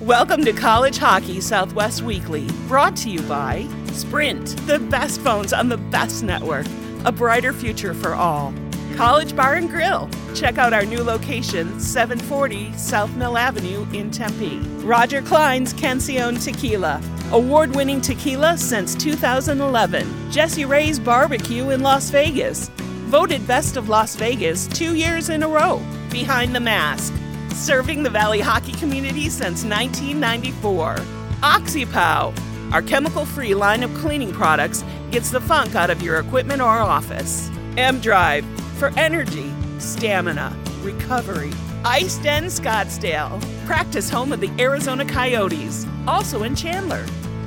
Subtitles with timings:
[0.00, 5.68] Welcome to College Hockey Southwest Weekly, brought to you by Sprint, the best phones on
[5.68, 6.64] the best network,
[7.04, 8.54] a brighter future for all.
[8.96, 10.08] College Bar and Grill.
[10.34, 14.60] Check out our new location, 740 South Mill Avenue in Tempe.
[14.86, 17.02] Roger Klein's Cancion Tequila.
[17.32, 20.30] Award winning tequila since 2011.
[20.30, 22.70] Jesse Ray's Barbecue in Las Vegas.
[23.10, 25.78] Voted Best of Las Vegas two years in a row.
[26.10, 27.12] Behind the Mask
[27.54, 30.96] serving the Valley hockey community since 1994.
[31.42, 36.60] OxyPow, our chemical free line of cleaning products, gets the funk out of your equipment
[36.60, 37.50] or office.
[37.76, 38.44] M Drive,
[38.78, 41.50] for energy, stamina, recovery.
[41.84, 47.04] Ice Den Scottsdale, practice home of the Arizona Coyotes, also in Chandler.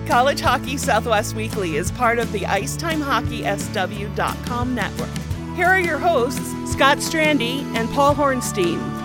[0.07, 5.09] College Hockey Southwest Weekly is part of the IceTimeHockeySW.com network.
[5.55, 9.02] Here are your hosts, Scott Strandy and Paul Hornstein.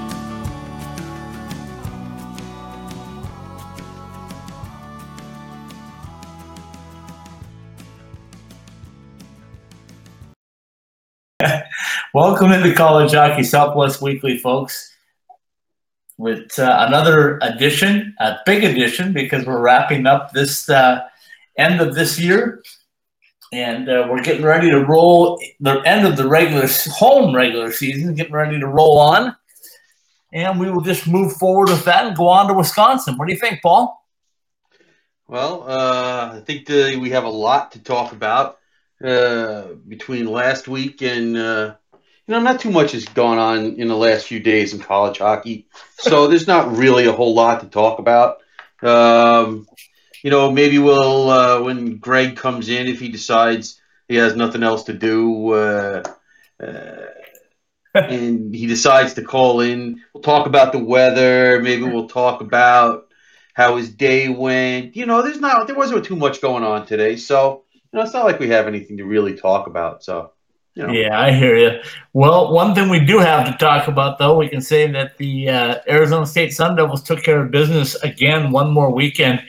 [12.15, 14.95] Welcome into College Hockey Southwest Weekly, folks.
[16.17, 21.03] With uh, another edition, a big edition, because we're wrapping up this uh,
[21.59, 22.63] end of this year,
[23.53, 28.15] and uh, we're getting ready to roll the end of the regular home regular season,
[28.15, 29.37] getting ready to roll on,
[30.33, 33.19] and we will just move forward with that and go on to Wisconsin.
[33.19, 34.03] What do you think, Paul?
[35.27, 38.61] Well, uh, I think the, we have a lot to talk about
[39.05, 41.75] uh, between last week and uh,
[42.29, 45.19] you know, not too much has gone on in the last few days in college
[45.19, 48.39] hockey, so there's not really a whole lot to talk about.
[48.83, 49.67] Um,
[50.23, 54.63] you know, maybe we'll uh, when Greg comes in, if he decides he has nothing
[54.63, 56.03] else to do, uh,
[56.63, 57.07] uh,
[57.95, 61.63] and he decides to call in, we'll talk about the weather.
[61.63, 63.07] Maybe we'll talk about
[63.55, 64.97] how his day went.
[64.97, 68.13] You know, there's not there wasn't too much going on today, so you know, it's
[68.13, 70.05] not like we have anything to really talk about.
[70.05, 70.33] So.
[70.79, 70.93] You know.
[70.93, 71.81] Yeah, I hear you.
[72.13, 75.49] Well, one thing we do have to talk about, though, we can say that the
[75.49, 79.43] uh, Arizona State Sun Devils took care of business again one more weekend.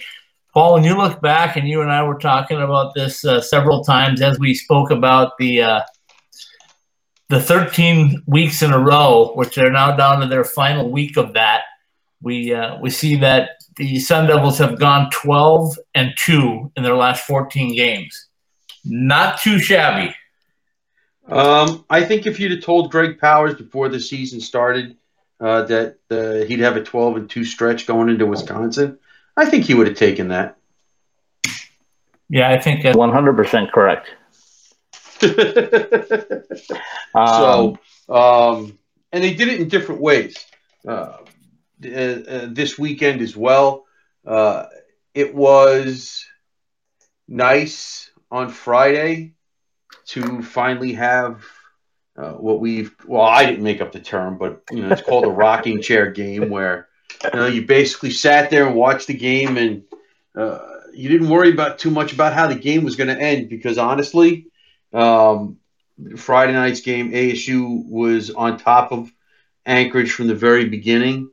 [0.55, 3.83] Paul, when you look back, and you and I were talking about this uh, several
[3.83, 5.81] times as we spoke about the uh,
[7.27, 11.33] the 13 weeks in a row, which they're now down to their final week of
[11.33, 11.61] that.
[12.23, 16.97] We uh, we see that the Sun Devils have gone 12 and two in their
[16.97, 18.29] last 14 games.
[18.83, 20.15] Not too shabby.
[21.29, 24.97] Um, I think if you'd have told Greg Powers before the season started
[25.39, 28.97] uh, that uh, he'd have a 12 and 2 stretch going into Wisconsin,
[29.37, 30.57] I think he would have taken that.
[32.29, 34.09] Yeah, I think 100% correct.
[37.13, 38.77] so, um,
[39.11, 40.37] and they did it in different ways.
[40.87, 41.17] Uh,
[41.83, 43.85] uh, uh this weekend as well.
[44.25, 44.65] Uh,
[45.13, 46.25] it was
[47.27, 49.33] nice on Friday
[50.09, 51.43] to finally have
[52.17, 55.25] uh, what we've well i didn't make up the term but you know it's called
[55.25, 56.87] a rocking chair game where
[57.23, 59.83] you know you basically sat there and watched the game and
[60.35, 60.59] uh,
[60.93, 63.77] you didn't worry about too much about how the game was going to end because
[63.77, 64.47] honestly
[64.93, 65.57] um,
[66.17, 69.11] friday night's game asu was on top of
[69.65, 71.29] anchorage from the very beginning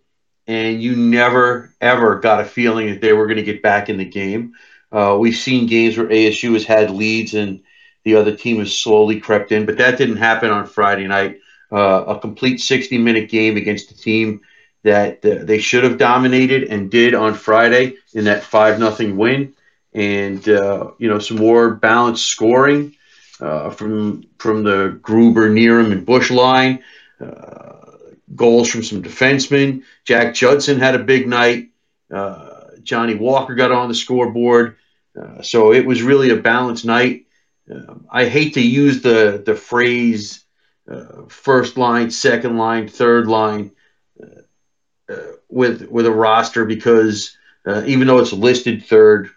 [0.47, 3.97] and you never ever got a feeling that they were going to get back in
[3.97, 4.53] the game.
[4.93, 7.63] Uh, we've seen games where asu has had leads and
[8.07, 11.41] the other team has slowly crept in, but that didn't happen on Friday night.
[11.73, 14.43] Uh, a complete 60 minute game against a team
[14.85, 19.55] that uh, they should have dominated and did on Friday in that 5 nothing win.
[19.93, 22.95] And, uh, you know, some more balanced scoring
[23.41, 26.85] uh, from from the Gruber, Nieram, and Bush line.
[27.21, 27.73] Uh,
[28.37, 29.83] goals from some defensemen.
[30.05, 31.71] Jack Judson had a big night.
[32.09, 34.77] Uh, Johnny Walker got on the scoreboard.
[35.43, 37.26] so it was really a balanced night.
[37.71, 40.45] Um, I hate to use the the phrase
[40.91, 43.73] uh, first line, second line, third line
[44.23, 47.37] uh, uh, with with a roster because
[47.85, 49.29] even though it's listed third,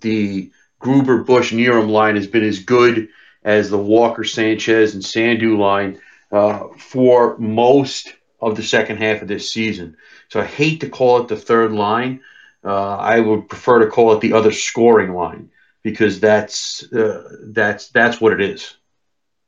[0.00, 3.10] the Gruber Bush Nieram line has been as good
[3.44, 6.00] as the Walker Sanchez and Sandhu line
[6.32, 9.96] uh, for most of the second half of this season.
[10.28, 12.20] So I hate to call it the third line.
[12.64, 15.50] Uh, I would prefer to call it the other scoring line
[15.82, 18.74] because that's uh, that's that's what it is.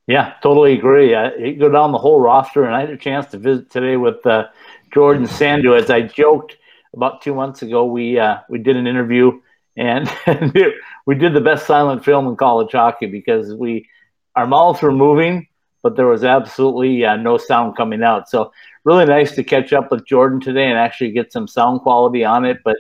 [0.06, 1.14] Yeah, totally agree.
[1.14, 4.24] I, go down the whole roster, and I had a chance to visit today with
[4.26, 4.48] uh,
[4.92, 5.80] Jordan Sandhu.
[5.80, 6.56] As I joked
[6.94, 9.40] about two months ago, we uh, we did an interview,
[9.76, 10.56] and, and
[11.06, 13.88] we did the best silent film in college hockey because we
[14.34, 15.46] our mouths were moving,
[15.82, 18.28] but there was absolutely uh, no sound coming out.
[18.28, 18.52] So
[18.84, 22.44] really nice to catch up with Jordan today and actually get some sound quality on
[22.44, 22.58] it.
[22.64, 22.78] But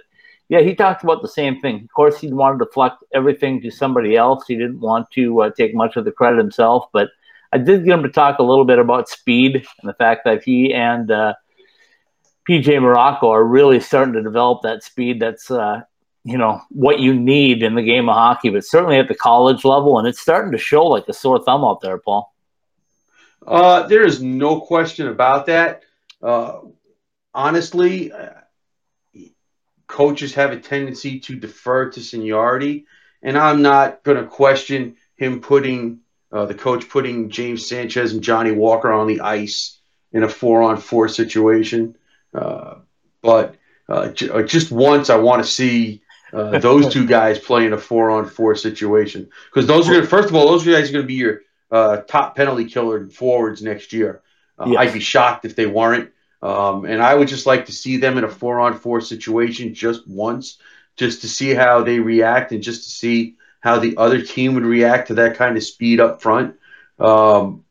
[0.52, 1.76] yeah, he talked about the same thing.
[1.82, 4.44] Of course, he wanted to deflect everything to somebody else.
[4.46, 6.88] He didn't want to uh, take much of the credit himself.
[6.92, 7.08] But
[7.54, 10.44] I did get him to talk a little bit about speed and the fact that
[10.44, 11.32] he and uh,
[12.46, 15.20] PJ Morocco are really starting to develop that speed.
[15.20, 15.84] That's uh,
[16.22, 19.64] you know what you need in the game of hockey, but certainly at the college
[19.64, 22.30] level, and it's starting to show like a sore thumb out there, Paul.
[23.46, 25.84] Uh, there is no question about that.
[26.22, 26.58] Uh,
[27.32, 28.12] honestly,
[29.92, 32.86] coaches have a tendency to defer to seniority,
[33.22, 36.00] and I'm not going to question him putting
[36.32, 39.78] uh, the coach putting James Sanchez and Johnny Walker on the ice
[40.10, 41.94] in a four-on-four situation.
[42.34, 42.76] Uh,
[43.20, 43.56] but
[43.86, 46.00] uh, j- uh, just once, I want to see
[46.32, 50.34] uh, those two guys play in a four-on-four situation because those are gonna, first of
[50.34, 54.22] all, those guys are going to be your uh, top penalty killer forwards next year.
[54.64, 54.76] Yes.
[54.78, 56.12] I'd be shocked if they weren't.
[56.42, 59.74] Um, and I would just like to see them in a four on four situation
[59.74, 60.58] just once,
[60.96, 64.64] just to see how they react and just to see how the other team would
[64.64, 66.56] react to that kind of speed up front.
[66.98, 67.64] Um,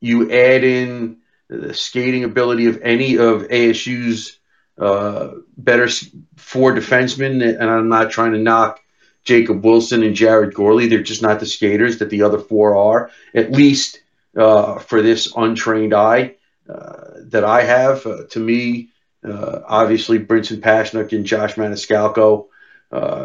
[0.00, 1.18] you add in
[1.48, 4.38] the skating ability of any of ASU's
[4.78, 5.88] uh, better
[6.36, 8.80] four defensemen, and I'm not trying to knock
[9.24, 10.88] Jacob Wilson and Jarrod Gourley.
[10.88, 14.00] They're just not the skaters that the other four are, at least
[14.36, 16.36] uh, for this untrained eye.
[16.68, 18.06] Uh, that I have.
[18.06, 18.88] Uh, to me,
[19.22, 22.46] uh, obviously, Brinson Pasichnuk and Josh Maniscalco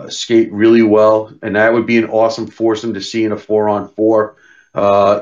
[0.09, 4.35] skate really well, and that would be an awesome foursome to see in a four-on-four.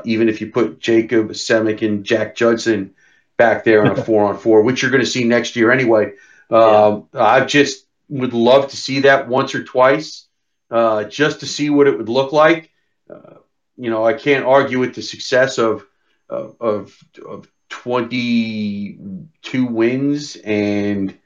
[0.04, 2.94] even if you put Jacob Semick and Jack Judson
[3.36, 6.14] back there on a four-on-four, which you're going to see next year anyway.
[6.50, 7.22] Um, yeah.
[7.22, 10.26] I just would love to see that once or twice,
[10.70, 12.70] uh, just to see what it would look like.
[13.08, 13.34] Uh,
[13.76, 15.86] you know, I can't argue with the success of
[16.28, 21.16] of, of, of 22 wins and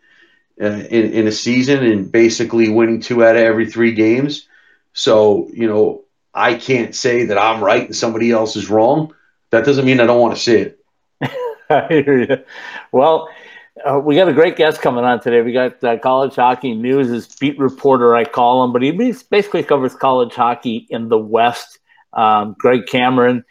[0.61, 4.47] uh, in, in a season and basically winning two out of every three games.
[4.93, 6.03] So, you know,
[6.35, 9.15] I can't say that I'm right and somebody else is wrong.
[9.51, 10.79] That doesn't mean I don't want to see it.
[11.71, 12.45] I hear you.
[12.91, 13.29] Well,
[13.85, 15.41] uh, we got a great guest coming on today.
[15.41, 19.63] We got uh, college hockey news, his beat reporter, I call him, but he basically
[19.63, 21.79] covers college hockey in the West.
[22.13, 23.45] Um, Greg Cameron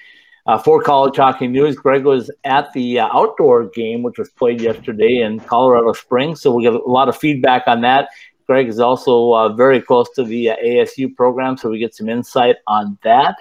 [0.48, 4.60] uh, for College Hockey News, Greg was at the uh, outdoor game, which was played
[4.60, 6.42] yesterday in Colorado Springs.
[6.42, 8.10] So we get a lot of feedback on that.
[8.48, 12.10] Greg is also uh, very close to the uh, ASU program, so we get some
[12.10, 13.36] insight on that.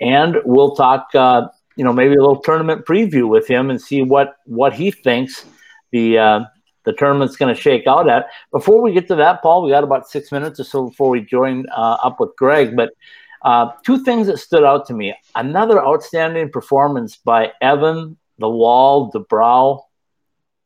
[0.00, 4.02] And we'll talk, uh, you know, maybe a little tournament preview with him and see
[4.02, 5.46] what what he thinks
[5.92, 6.40] the uh,
[6.84, 8.26] the tournament's going to shake out at.
[8.50, 11.20] Before we get to that, Paul, we got about six minutes or so before we
[11.20, 12.90] join up with Greg, but.
[13.44, 15.14] Uh, two things that stood out to me.
[15.34, 19.82] Another outstanding performance by Evan the Wall DeBrow.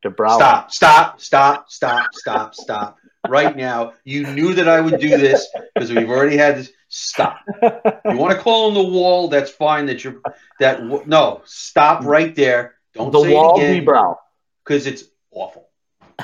[0.03, 0.35] DeBrow.
[0.35, 2.97] Stop, stop, stop, stop, stop, stop.
[3.27, 5.45] Right now, you knew that I would do this
[5.75, 6.71] because we've already had this.
[6.87, 7.41] Stop.
[7.61, 9.27] You want to call him the wall?
[9.27, 9.85] That's fine.
[9.87, 10.21] That you're
[10.59, 10.81] that.
[11.05, 12.75] No, stop right there.
[12.95, 14.15] Don't say the say wall it again.
[14.63, 15.69] Because it's awful.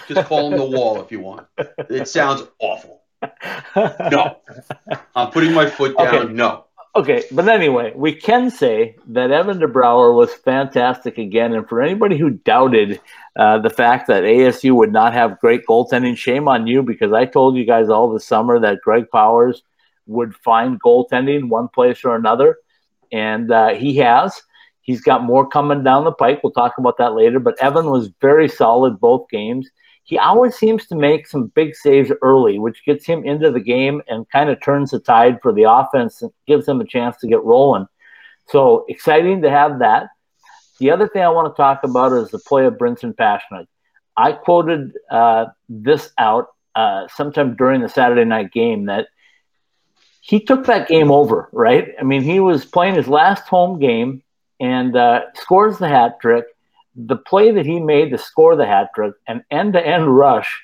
[0.07, 1.47] Just call him the wall if you want.
[1.89, 3.04] It sounds awful
[3.75, 4.37] no.
[5.15, 6.15] I'm putting my foot down.
[6.15, 6.33] Okay.
[6.33, 6.65] No.
[6.95, 11.53] Okay, but anyway, we can say that Evan DeBrouwer was fantastic again.
[11.53, 13.01] And for anybody who doubted
[13.35, 17.25] uh, the fact that ASU would not have great goaltending, shame on you because I
[17.25, 19.61] told you guys all the summer that Greg Powers
[20.07, 22.59] would find goaltending one place or another.
[23.11, 24.41] And uh, he has.
[24.79, 26.41] He's got more coming down the pike.
[26.43, 27.39] We'll talk about that later.
[27.39, 29.69] But Evan was very solid both games
[30.05, 34.03] he always seems to make some big saves early, which gets him into the game
[34.07, 37.27] and kind of turns the tide for the offense and gives them a chance to
[37.27, 37.87] get rolling.
[38.47, 40.09] So exciting to have that.
[40.79, 43.65] The other thing I want to talk about is the play of Brinson Pasichnuk.
[44.15, 49.07] I quoted uh, this out uh, sometime during the Saturday night game that
[50.21, 51.95] he took that game over, right?
[51.99, 54.21] I mean, he was playing his last home game
[54.59, 56.45] and uh, scores the hat trick
[56.95, 60.61] the play that he made to score the hat trick, an end to end rush.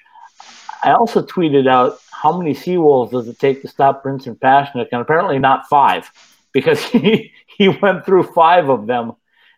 [0.84, 5.02] I also tweeted out how many Seawolves does it take to stop Brinson Pasichnuk, and
[5.02, 6.10] apparently not five,
[6.54, 9.14] because he, he went through five of them.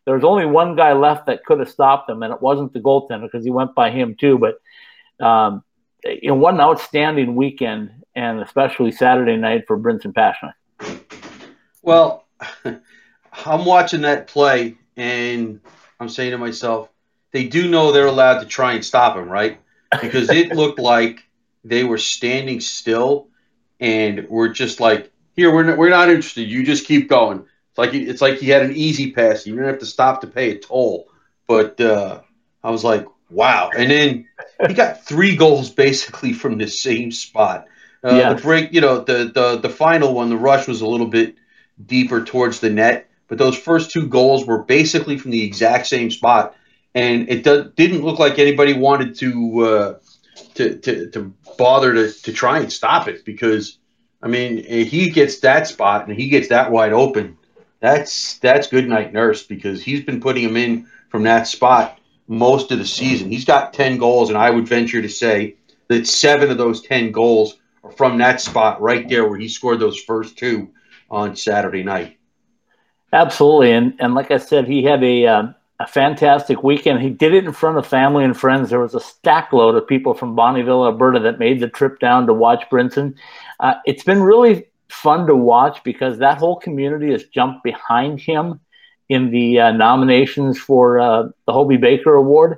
[0.06, 2.80] There was only one guy left that could have stopped him, and it wasn't the
[2.80, 4.38] goaltender because he went by him too.
[4.38, 5.64] But um,
[6.04, 10.54] you know, what an outstanding weekend, and especially Saturday night for Brinson Pasichnuk.
[11.82, 12.26] Well,
[13.46, 15.62] I'm watching that play, and
[16.00, 16.90] I'm saying to myself,
[17.32, 19.60] they do know they're allowed to try and stop him, right?
[20.02, 21.24] Because it looked like
[21.64, 23.28] they were standing still
[23.80, 26.44] and we're just like, here, we're not, we're not interested.
[26.44, 27.46] You just keep going.
[27.70, 29.48] It's like it's like he had an easy pass.
[29.48, 31.10] You don't have to stop to pay a toll.
[31.48, 32.22] But uh,
[32.64, 33.72] I was like, wow.
[33.76, 34.28] And then
[34.68, 37.68] he got three goals basically from the same spot.
[38.04, 38.34] Uh, yeah.
[38.34, 41.36] The break, you know, the, the the final one, the rush was a little bit
[41.84, 46.12] deeper towards the net, but those first two goals were basically from the exact same
[46.12, 46.56] spot,
[46.94, 50.00] and it do, didn't look like anybody wanted to uh,
[50.56, 53.78] to, to to bother to to try and stop it because,
[54.22, 57.38] I mean, he gets that spot and he gets that wide open.
[57.80, 62.72] That's that's good night nurse because he's been putting him in from that spot most
[62.72, 63.30] of the season.
[63.30, 65.56] He's got ten goals, and I would venture to say
[65.88, 69.80] that seven of those ten goals are from that spot right there where he scored
[69.80, 70.70] those first two
[71.10, 72.18] on Saturday night.
[73.14, 75.44] Absolutely, and and like I said, he had a uh,
[75.80, 77.02] a fantastic weekend.
[77.02, 78.70] He did it in front of family and friends.
[78.70, 82.28] There was a stack load of people from Bonnyville, Alberta, that made the trip down
[82.28, 83.16] to watch Brinson.
[83.60, 88.60] Uh, it's been really fun to watch because that whole community has jumped behind him
[89.10, 92.58] in the uh, nominations for uh, the Hobey Baker Award,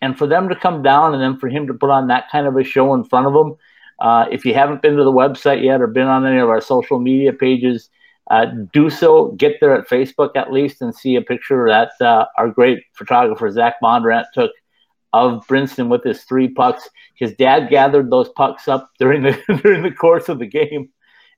[0.00, 2.46] and for them to come down and then for him to put on that kind
[2.46, 3.56] of a show in front of them
[4.00, 6.60] uh, if you haven't been to the website yet or been on any of our
[6.60, 7.90] social media pages,
[8.30, 9.32] uh, do so.
[9.32, 13.50] Get there at Facebook at least and see a picture that uh, our great photographer
[13.50, 14.52] Zach Mondrant took
[15.12, 16.88] of Brinson with his three pucks.
[17.16, 20.90] His dad gathered those pucks up during the during the course of the game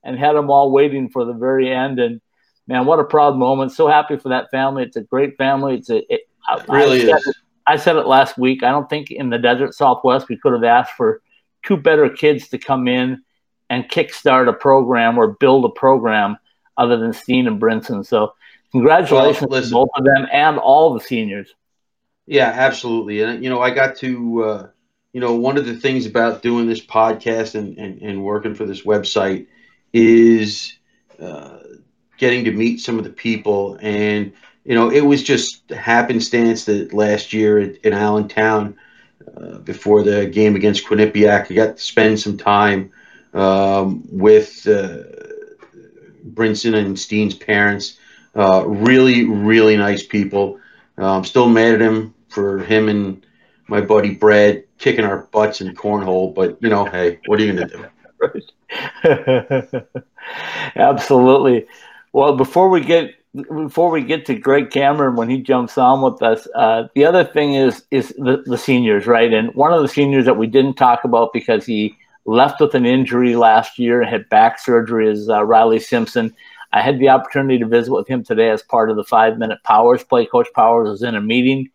[0.03, 1.99] and had them all waiting for the very end.
[1.99, 2.21] And
[2.67, 3.71] man, what a proud moment!
[3.71, 4.83] So happy for that family.
[4.83, 5.75] It's a great family.
[5.75, 7.27] It's a it, it really I is.
[7.27, 7.35] It,
[7.65, 8.61] I said it last week.
[8.61, 11.21] I don't think in the desert Southwest we could have asked for
[11.65, 13.23] two better kids to come in
[13.69, 16.37] and kickstart a program or build a program
[16.77, 18.05] other than Steenn and Brinson.
[18.05, 18.33] So
[18.71, 21.53] congratulations well, to both of them and all the seniors.
[22.25, 23.21] Yeah, absolutely.
[23.21, 24.67] And you know, I got to uh,
[25.13, 28.65] you know, one of the things about doing this podcast and, and, and working for
[28.65, 29.45] this website
[29.93, 30.73] is
[31.21, 31.59] uh,
[32.17, 33.77] getting to meet some of the people.
[33.79, 34.33] And,
[34.65, 38.75] you know, it was just happenstance that last year in Allentown,
[39.37, 41.49] uh, before the game against Quinnipiac.
[41.49, 42.91] I got to spend some time
[43.33, 45.03] um, with uh,
[46.33, 47.97] Brinson and Steenn's parents.
[48.35, 50.59] Uh, really, really nice people.
[50.97, 53.25] Uh, I'm still mad at him for him and
[53.67, 57.53] my buddy Brad kicking our butts in cornhole, but you know, hey, what are you
[57.53, 57.89] going to
[59.03, 59.81] do?
[60.75, 61.65] Absolutely.
[62.11, 66.21] Well, before we get before we get to Greg Cameron when he jumps on with
[66.21, 69.33] us, uh, the other thing is is the, the seniors, right?
[69.33, 72.85] And one of the seniors that we didn't talk about because he left with an
[72.85, 76.33] injury last year and had back surgery is uh, Riley Simpson.
[76.71, 79.59] I had the opportunity to visit with him today as part of the five minute
[79.63, 80.25] Powers play.
[80.25, 81.69] Coach Powers was in a meeting.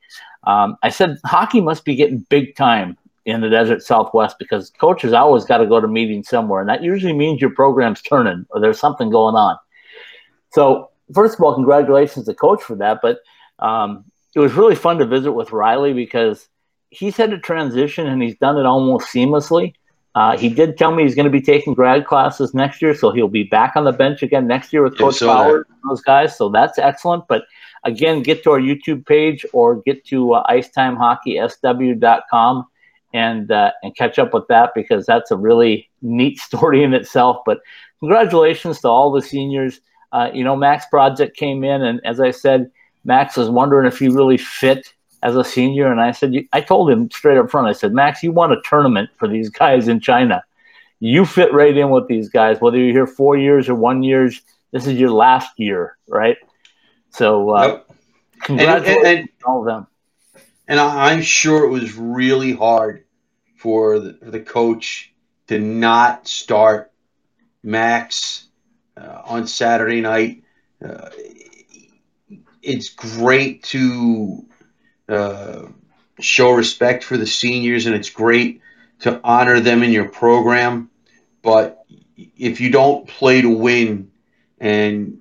[0.45, 5.13] Um, I said hockey must be getting big time in the desert Southwest because coaches
[5.13, 8.61] always got to go to meetings somewhere, and that usually means your program's turning or
[8.61, 9.59] there's something going on.
[10.51, 13.01] So first of all, congratulations to coach for that.
[13.03, 13.19] But
[13.59, 16.49] um, it was really fun to visit with Riley because
[16.91, 19.75] he's had to transition and he's done it almost seamlessly.
[20.19, 23.13] Uh, he did tell me he's going to be taking grad classes next year, so
[23.13, 26.37] he'll be back on the bench again next year with Coach Power and those guys.
[26.37, 27.29] So that's excellent.
[27.29, 27.45] But
[27.85, 32.67] again, get to our YouTube page or get to uh, IcetimeHockeySW.com
[33.15, 37.37] and uh, and catch up with that because that's a really neat story in itself.
[37.47, 37.61] But
[38.01, 39.81] congratulations to all the seniors
[40.13, 42.71] uh, you know, Max Prozik came in, and as I said,
[43.05, 45.91] Max was wondering if he really fit as a senior.
[45.91, 48.61] And I said, I told him straight up front, I said, Max, you want a
[48.65, 50.43] tournament for these guys in China.
[51.01, 54.41] You fit right in with these guys, whether you're here four years or one years.
[54.73, 56.37] This is your last year, right?
[57.11, 57.91] So, uh, yep.
[58.43, 59.87] congratulations and, and, and, all of them.
[60.67, 63.05] And I'm sure it was really hard
[63.57, 65.13] for the, for the coach
[65.47, 66.93] to not start
[67.63, 68.49] Max
[68.97, 70.43] uh, on Saturday night.
[70.85, 71.09] Uh,
[72.63, 74.47] it's great to
[75.09, 75.67] uh,
[76.21, 78.61] show respect for the seniors, and it's great
[79.01, 80.91] to honor them in your program.
[81.43, 81.85] But
[82.37, 84.11] if you don't play to win,
[84.61, 85.21] and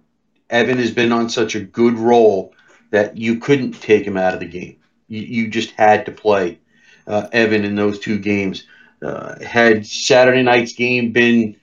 [0.50, 2.53] Evan has been on such a good roll
[2.91, 4.77] that you couldn't take him out of the game,
[5.08, 6.60] you, you just had to play
[7.06, 8.65] uh, Evan in those two games.
[9.01, 11.56] Uh, had Saturday night's game been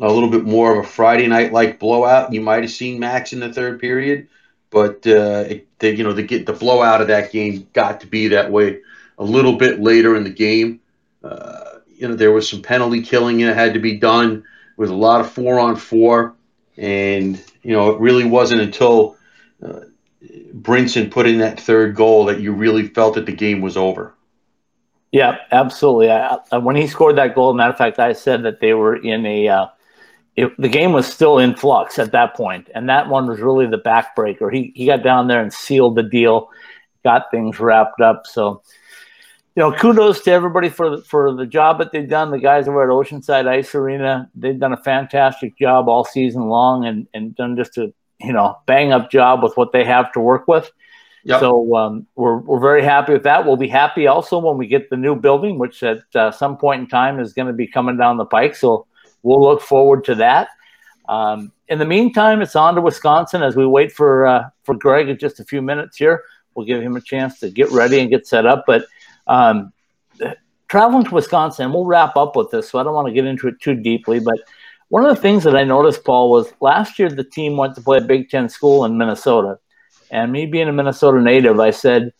[0.00, 2.32] a little bit more of a Friday night like blowout.
[2.32, 4.28] You might have seen Max in the third period,
[4.74, 8.08] but uh, it, the, you know the get the blowout of that game got to
[8.08, 8.80] be that way
[9.18, 10.80] a little bit later in the game.
[11.22, 14.44] Uh, you know there was some penalty killing that had to be done
[14.76, 16.34] with a lot of four on four,
[16.76, 19.16] and you know it really wasn't until
[19.64, 19.80] uh,
[20.52, 24.12] Brinson put in that third goal that you really felt that the game was over.
[25.12, 26.10] Yeah, absolutely.
[26.10, 29.24] I, when he scored that goal, matter of fact, I said that they were in
[29.24, 29.66] a uh,
[30.36, 33.66] it, the game was still in flux at that point, and that one was really
[33.66, 34.52] the backbreaker.
[34.52, 36.50] He he got down there and sealed the deal,
[37.04, 38.26] got things wrapped up.
[38.26, 38.62] So
[39.56, 42.32] you know, kudos to everybody for for the job that they've done.
[42.32, 46.84] The guys over at Oceanside Ice Arena, they've done a fantastic job all season long,
[46.84, 50.20] and and done just a you know bang up job with what they have to
[50.20, 50.70] work with.
[51.22, 51.40] Yep.
[51.40, 53.46] So um, we're we're very happy with that.
[53.46, 56.82] We'll be happy also when we get the new building, which at uh, some point
[56.82, 58.56] in time is going to be coming down the pike.
[58.56, 58.88] So
[59.24, 60.50] we'll look forward to that.
[61.08, 65.08] Um, in the meantime, it's on to Wisconsin as we wait for uh, for Greg
[65.08, 66.22] in just a few minutes here.
[66.54, 68.64] We'll give him a chance to get ready and get set up.
[68.66, 68.86] But
[69.26, 69.72] um,
[70.68, 73.48] traveling to Wisconsin, we'll wrap up with this, so I don't want to get into
[73.48, 74.20] it too deeply.
[74.20, 74.38] But
[74.88, 77.80] one of the things that I noticed, Paul, was last year the team went to
[77.80, 79.58] play a Big Ten school in Minnesota.
[80.10, 82.12] And me being a Minnesota native, I said,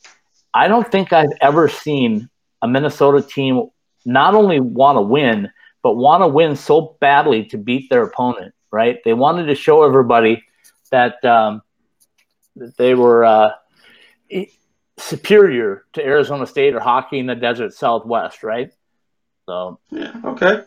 [0.53, 2.29] I don't think I've ever seen
[2.63, 3.69] a Minnesota team
[4.05, 5.51] not only want to win,
[5.85, 8.99] but want to win so badly to beat their opponent, right?
[9.05, 10.43] They wanted to show everybody
[10.91, 11.61] that, um,
[12.57, 13.51] that they were uh,
[14.97, 18.73] superior to Arizona State or hockey in the desert Southwest, right?
[19.47, 20.63] So yeah, okay.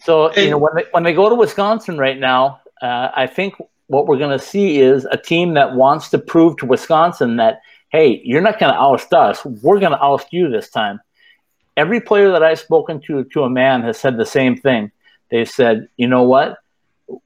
[0.00, 3.54] So you know when they when they go to Wisconsin right now, uh, I think
[3.86, 7.62] what we're going to see is a team that wants to prove to Wisconsin that
[7.90, 9.42] hey, you're not going to oust us.
[9.46, 11.00] We're going to oust you this time.
[11.78, 14.90] Every player that I've spoken to to a man has said the same thing.
[15.30, 16.58] They've said, you know what?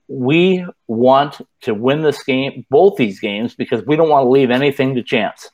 [0.09, 4.51] we want to win this game, both these games, because we don't want to leave
[4.51, 5.51] anything to chance.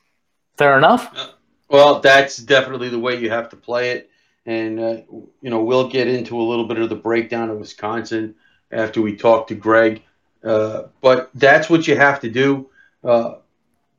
[0.57, 1.11] Fair enough.
[1.15, 1.29] Uh,
[1.69, 4.09] well, that's definitely the way you have to play it,
[4.45, 4.97] and uh,
[5.41, 8.35] you know we'll get into a little bit of the breakdown of Wisconsin
[8.71, 10.03] after we talk to Greg.
[10.43, 12.69] Uh, but that's what you have to do.
[13.03, 13.35] Uh,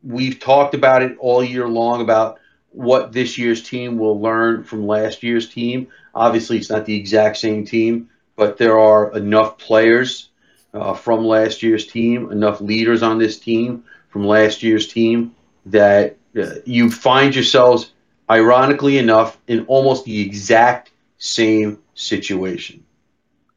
[0.02, 2.39] we've talked about it all year long about
[2.72, 5.88] what this year's team will learn from last year's team.
[6.14, 10.30] Obviously, it's not the exact same team, but there are enough players
[10.72, 15.34] uh, from last year's team, enough leaders on this team from last year's team
[15.66, 17.92] that uh, you find yourselves,
[18.28, 22.84] ironically enough, in almost the exact same situation.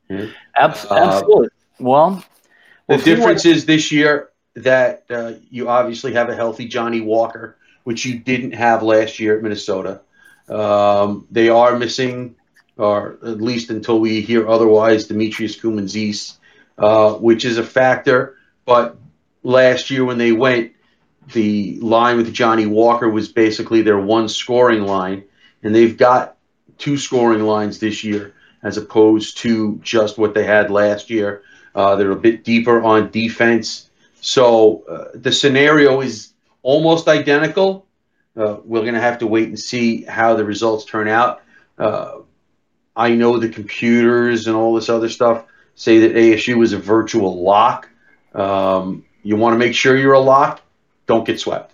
[0.10, 0.27] Yeah.
[0.58, 1.47] Absolutely.
[1.47, 1.49] Uh,
[1.80, 2.23] well,
[2.88, 8.06] the difference is this year that uh, you obviously have a healthy Johnny Walker, which
[8.06, 10.02] you didn't have last year at Minnesota.
[10.50, 12.36] Um, they are missing
[12.78, 16.38] or at least until we hear otherwise, Demetrios Koumontzis,
[16.78, 18.36] uh, which is a factor.
[18.65, 18.98] But
[19.43, 20.72] last year when they went,
[21.34, 25.24] the line with Johnny Walker was basically their one scoring line,
[25.62, 26.36] and they've got
[26.78, 31.43] two scoring lines this year as opposed to just what they had last year.
[31.76, 33.89] Uh, they're a bit deeper on defense.
[34.22, 36.33] So uh, the scenario is
[36.63, 37.86] almost identical.
[38.36, 41.43] Uh, we're going to have to wait and see how the results turn out.
[41.78, 42.19] Uh,
[42.95, 45.45] I know the computers and all this other stuff
[45.76, 47.89] say that ASU is a virtual lock.
[48.34, 50.62] Um, you want to make sure you're a lock.
[51.06, 51.73] Don't get swept.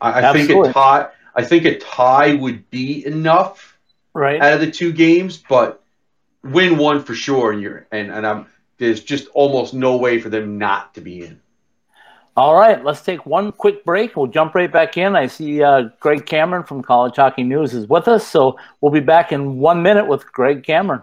[0.00, 1.08] I, I think a tie.
[1.34, 3.78] I think a tie would be enough
[4.14, 4.40] right.
[4.40, 5.82] out of the two games, but
[6.42, 7.52] win one for sure.
[7.52, 8.46] And you're and and I'm
[8.78, 11.40] there's just almost no way for them not to be in.
[12.34, 14.16] All right, let's take one quick break.
[14.16, 15.14] We'll jump right back in.
[15.14, 19.00] I see uh, Greg Cameron from College Hockey News is with us, so we'll be
[19.00, 21.02] back in one minute with Greg Cameron.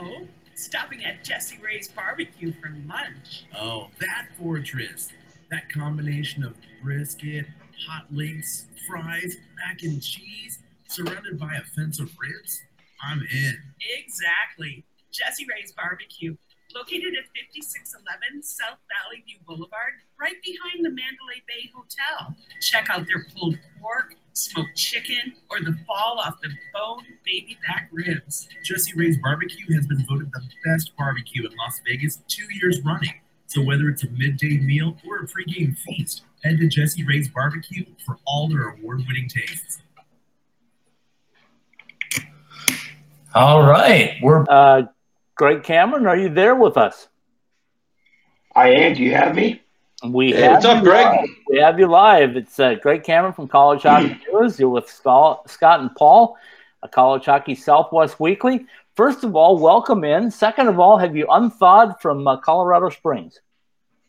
[0.00, 3.44] Oh, stopping at Jesse Ray's barbecue for lunch.
[3.54, 5.10] Oh, that fortress.
[5.50, 7.44] That combination of brisket,
[7.88, 10.58] hot links, fries, mac and cheese,
[10.88, 12.62] surrounded by a fence of ribs?
[13.02, 13.54] I'm in.
[13.98, 14.84] Exactly.
[15.10, 16.36] Jesse Ray's Barbecue,
[16.74, 22.34] located at 5611 South Valley View Boulevard, right behind the Mandalay Bay Hotel.
[22.60, 27.88] Check out their pulled pork, smoked chicken, or the fall off the bone baby back
[27.92, 28.48] ribs.
[28.64, 33.14] Jesse Ray's Barbecue has been voted the best barbecue in Las Vegas two years running.
[33.52, 37.84] So whether it's a midday meal or a pregame feast, head to Jesse Ray's Barbecue
[38.06, 39.82] for all their award-winning tastes.
[43.34, 44.84] All right, we're uh,
[45.34, 46.06] Greg Cameron.
[46.06, 47.08] Are you there with us?
[48.54, 48.94] I am.
[48.94, 49.60] Do you have me?
[50.02, 51.04] We hey, have what's up, Greg?
[51.04, 51.28] Live.
[51.50, 52.36] We have you live.
[52.38, 54.58] It's uh, Greg Cameron from College Hockey News.
[54.58, 56.38] You're with Scott and Paul,
[56.82, 58.64] a College Hockey Southwest Weekly.
[58.94, 60.30] First of all, welcome in.
[60.30, 63.40] Second of all, have you unthawed from uh, Colorado Springs?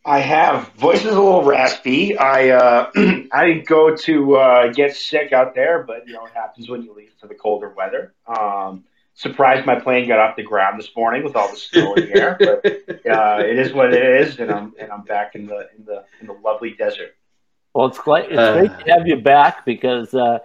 [0.05, 0.67] I have.
[0.73, 2.17] Voice is a little raspy.
[2.17, 2.91] I uh,
[3.31, 6.83] I didn't go to uh, get sick out there, but you know it happens when
[6.83, 8.13] you leave for the colder weather.
[8.27, 12.07] Um, surprised my plane got off the ground this morning with all the snow in
[12.07, 12.65] the air, but
[13.09, 16.03] uh, it is what it is, and I'm and I'm back in the in the
[16.19, 17.15] in the lovely desert.
[17.73, 18.25] Well, it's great.
[18.25, 18.83] It's great uh.
[18.83, 20.39] to have you back because uh,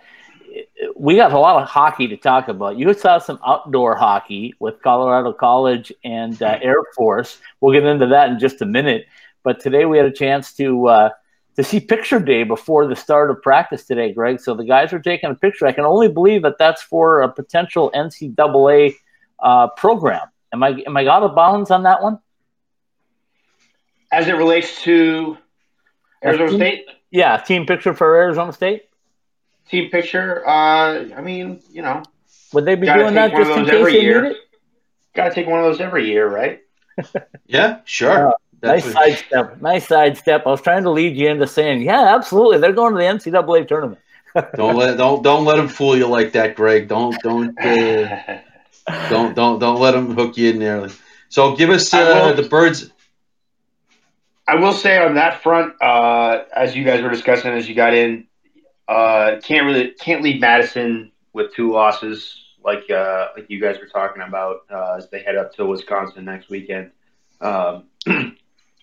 [0.96, 2.76] we got a lot of hockey to talk about.
[2.76, 7.38] You saw some outdoor hockey with Colorado College and uh, Air Force.
[7.60, 9.06] We'll get into that in just a minute.
[9.42, 11.10] But today we had a chance to uh,
[11.56, 14.40] to see picture day before the start of practice today, Greg.
[14.40, 15.66] So the guys are taking a picture.
[15.66, 18.94] I can only believe that that's for a potential NCAA
[19.40, 20.28] uh, program.
[20.52, 22.18] Am I am I out of bounds on that one?
[24.10, 25.36] As it relates to
[26.24, 28.87] Arizona team, State, yeah, team picture for Arizona State.
[29.68, 30.46] Team picture.
[30.46, 32.02] Uh, I mean, you know,
[32.52, 34.22] would they be doing that just in case they year.
[34.22, 34.36] need it?
[35.14, 36.62] Got to take one of those every year, right?
[37.46, 38.28] yeah, sure.
[38.28, 38.94] Uh, nice what...
[38.94, 39.60] sidestep.
[39.60, 40.46] Nice sidestep.
[40.46, 43.68] I was trying to lead you into saying, yeah, absolutely, they're going to the NCAA
[43.68, 44.00] tournament.
[44.54, 46.88] don't let don't don't let them fool you like that, Greg.
[46.88, 48.40] Don't don't uh,
[49.10, 50.88] don't don't don't let them hook you in there.
[51.28, 52.90] So give us uh, the birds.
[54.46, 57.92] I will say on that front, uh, as you guys were discussing as you got
[57.92, 58.27] in,
[58.88, 63.86] uh, can't really can't leave Madison with two losses like uh, like you guys were
[63.86, 66.90] talking about uh, as they head up to Wisconsin next weekend.
[67.40, 67.84] Um,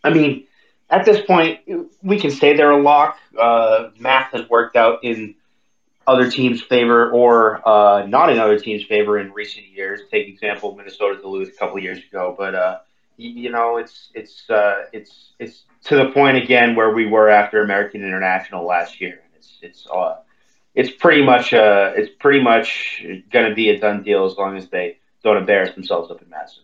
[0.04, 0.46] I mean,
[0.90, 1.60] at this point,
[2.04, 3.18] we can say they're a lock.
[3.40, 5.36] Uh, math has worked out in
[6.08, 10.02] other teams' favor or uh, not in other teams' favor in recent years.
[10.12, 12.80] Take example Minnesota Duluth a couple years ago, but uh,
[13.18, 17.30] you, you, know it's it's uh, it's it's to the point again where we were
[17.30, 19.22] after American International last year.
[19.62, 20.18] It's it's uh,
[20.74, 24.58] it's pretty much uh, it's pretty much going to be a done deal as long
[24.58, 26.64] as they don't embarrass themselves up in Madison.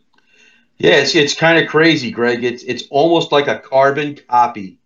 [0.78, 2.44] Yeah, it's it's kind of crazy, Greg.
[2.44, 4.78] It's it's almost like a carbon copy.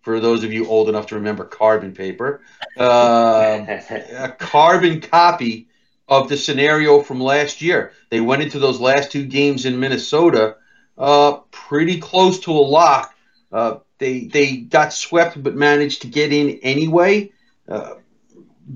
[0.00, 2.40] For those of you old enough to remember carbon paper,
[2.76, 3.66] uh,
[4.16, 5.68] a carbon copy
[6.08, 7.92] of the scenario from last year.
[8.10, 10.56] They went into those last two games in Minnesota
[10.98, 13.14] uh, pretty close to a lock.
[13.52, 17.32] Uh, they they got swept but managed to get in anyway.
[17.68, 17.94] Uh,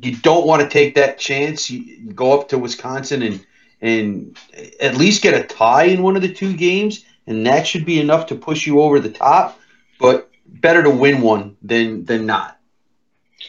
[0.02, 1.70] you don't want to take that chance.
[1.70, 3.46] You, go up to Wisconsin and
[3.82, 4.36] and
[4.78, 7.98] at least get a tie in one of the two games, and that should be
[7.98, 9.58] enough to push you over the top.
[9.98, 12.58] But better to win one than than not.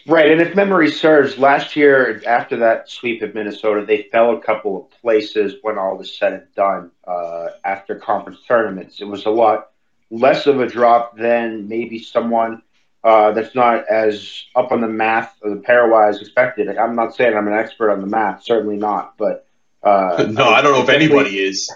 [0.07, 4.41] Right, and if memory serves, last year after that sweep at Minnesota, they fell a
[4.41, 9.01] couple of places when all was said and done uh, after conference tournaments.
[9.01, 9.71] It was a lot
[10.09, 12.61] less of a drop than maybe someone
[13.03, 16.77] uh, that's not as up on the math or the pairwise expected.
[16.77, 19.47] I'm not saying I'm an expert on the math, certainly not, but
[19.83, 21.71] uh, no, I don't know if anybody is.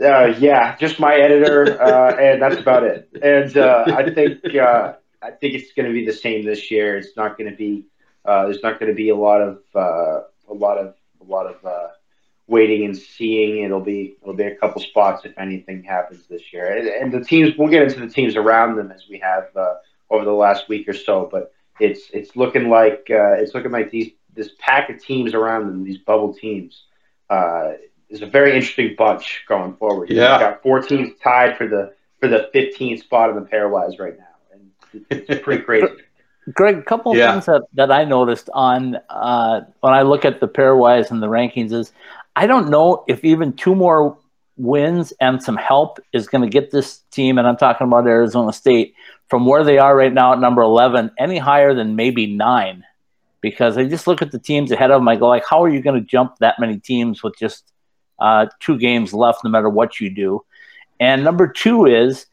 [0.00, 3.08] Uh, yeah, just my editor, uh, and that's about it.
[3.20, 6.96] And uh, I think uh, I think it's going to be the same this year.
[6.96, 7.84] It's not going to be
[8.24, 11.46] uh, there's not going to be a lot of uh, a lot of a lot
[11.46, 11.88] of uh,
[12.46, 13.64] waiting and seeing.
[13.64, 16.76] It'll be it'll be a couple spots if anything happens this year.
[16.76, 19.74] And, and the teams we'll get into the teams around them as we have uh,
[20.10, 21.28] over the last week or so.
[21.30, 25.66] But it's it's looking like uh, it's looking like these this pack of teams around
[25.66, 26.84] them, these bubble teams.
[27.30, 27.72] Uh,
[28.08, 30.08] is a very interesting bunch going forward.
[30.08, 34.00] Yeah, You've got four teams tied for the for the 15th spot in the pairwise
[34.00, 35.86] right now and it's pretty crazy.
[36.54, 37.32] Greg, a couple of yeah.
[37.32, 41.26] things that, that I noticed on uh, when I look at the pairwise and the
[41.26, 41.92] rankings is
[42.34, 44.16] I don't know if even two more
[44.58, 48.52] wins and some help is going to get this team, and I'm talking about Arizona
[48.52, 48.94] State,
[49.28, 52.84] from where they are right now at number 11, any higher than maybe nine.
[53.40, 55.68] Because I just look at the teams ahead of them, I go like, how are
[55.68, 57.72] you going to jump that many teams with just
[58.18, 60.44] uh, two games left, no matter what you do?
[60.98, 62.26] And number two is,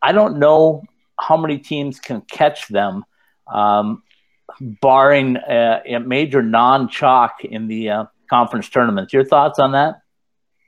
[0.00, 0.84] I don't know
[1.18, 3.04] how many teams can catch them,
[3.52, 4.02] um,
[4.60, 9.12] barring a, a major non chalk in the uh, conference tournaments.
[9.12, 10.01] Your thoughts on that?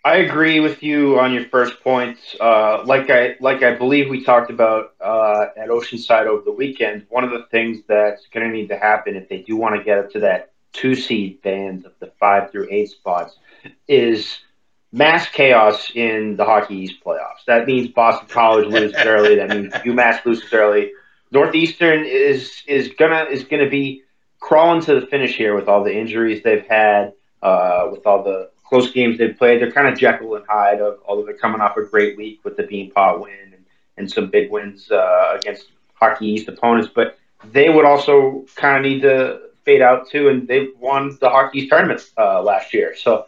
[0.04, 2.18] I agree with you on your first point.
[2.38, 7.06] Uh, like I like I believe we talked about uh, at Oceanside over the weekend.
[7.08, 9.82] One of the things that's going to need to happen if they do want to
[9.82, 13.38] get up to that two seed band of the five through eight spots
[13.88, 14.40] is
[14.92, 17.46] mass chaos in the Hockey East playoffs.
[17.46, 19.36] That means Boston College loses early.
[19.36, 20.92] That means UMass loses early.
[21.30, 24.02] Northeastern is is gonna is gonna be
[24.38, 28.50] crawling to the finish here with all the injuries they've had, uh, with all the
[28.74, 29.60] close games they've played.
[29.60, 32.64] They're kind of Jekyll and Hyde, although they're coming off a great week with the
[32.64, 33.64] Beanpot win and,
[33.96, 36.90] and some big wins uh, against Hockey East opponents.
[36.92, 37.16] But
[37.52, 41.60] they would also kind of need to fade out too, and they've won the Hockey
[41.60, 42.96] East tournament uh, last year.
[42.96, 43.26] So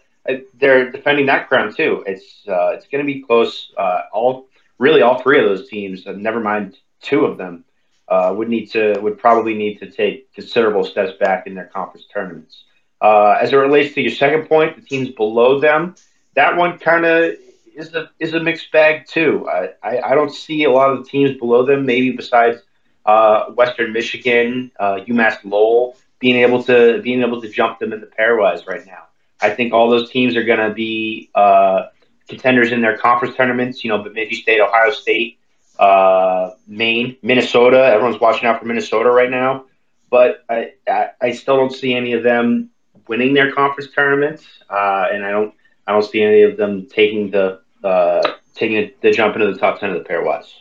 [0.54, 2.02] they're defending that ground too.
[2.09, 3.70] It's uh, it's going to be close.
[3.76, 7.64] Uh, all really all three of those teams, uh, never mind two of them,
[8.09, 12.06] uh, would need to would probably need to take considerable steps back in their conference
[12.12, 12.64] tournaments.
[13.00, 15.94] Uh, as it relates to your second point, the teams below them,
[16.35, 17.35] that one kind of
[17.74, 19.48] is a is a mixed bag too.
[19.48, 21.85] I, I, I don't see a lot of the teams below them.
[21.85, 22.59] Maybe besides
[23.04, 28.06] uh, Western Michigan, UMass Lowell being able to being able to jump them in the
[28.06, 29.04] pairwise right now.
[29.40, 31.88] I think all those teams are going to be uh,
[32.28, 33.85] contenders in their conference tournaments.
[33.85, 35.38] You know, Bemidji State, Ohio State,
[35.78, 37.85] uh, Maine, Minnesota.
[37.85, 39.66] Everyone's watching out for Minnesota right now,
[40.11, 42.70] but I, I, I still don't see any of them
[43.08, 45.54] winning their conference tournaments, uh, and I don't
[45.86, 49.80] I don't see any of them taking the uh, taking the jump into the top
[49.80, 50.52] ten of the pairwise.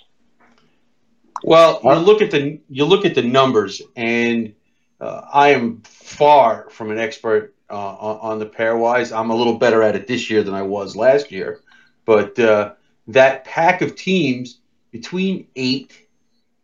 [1.43, 4.53] Well, you look at the you look at the numbers, and
[4.99, 9.15] uh, I am far from an expert uh, on, on, the pairwise.
[9.15, 11.61] I'm a little better at it this year than I was last year,
[12.05, 12.73] but uh,
[13.07, 14.59] that pack of teams
[14.91, 15.93] between eight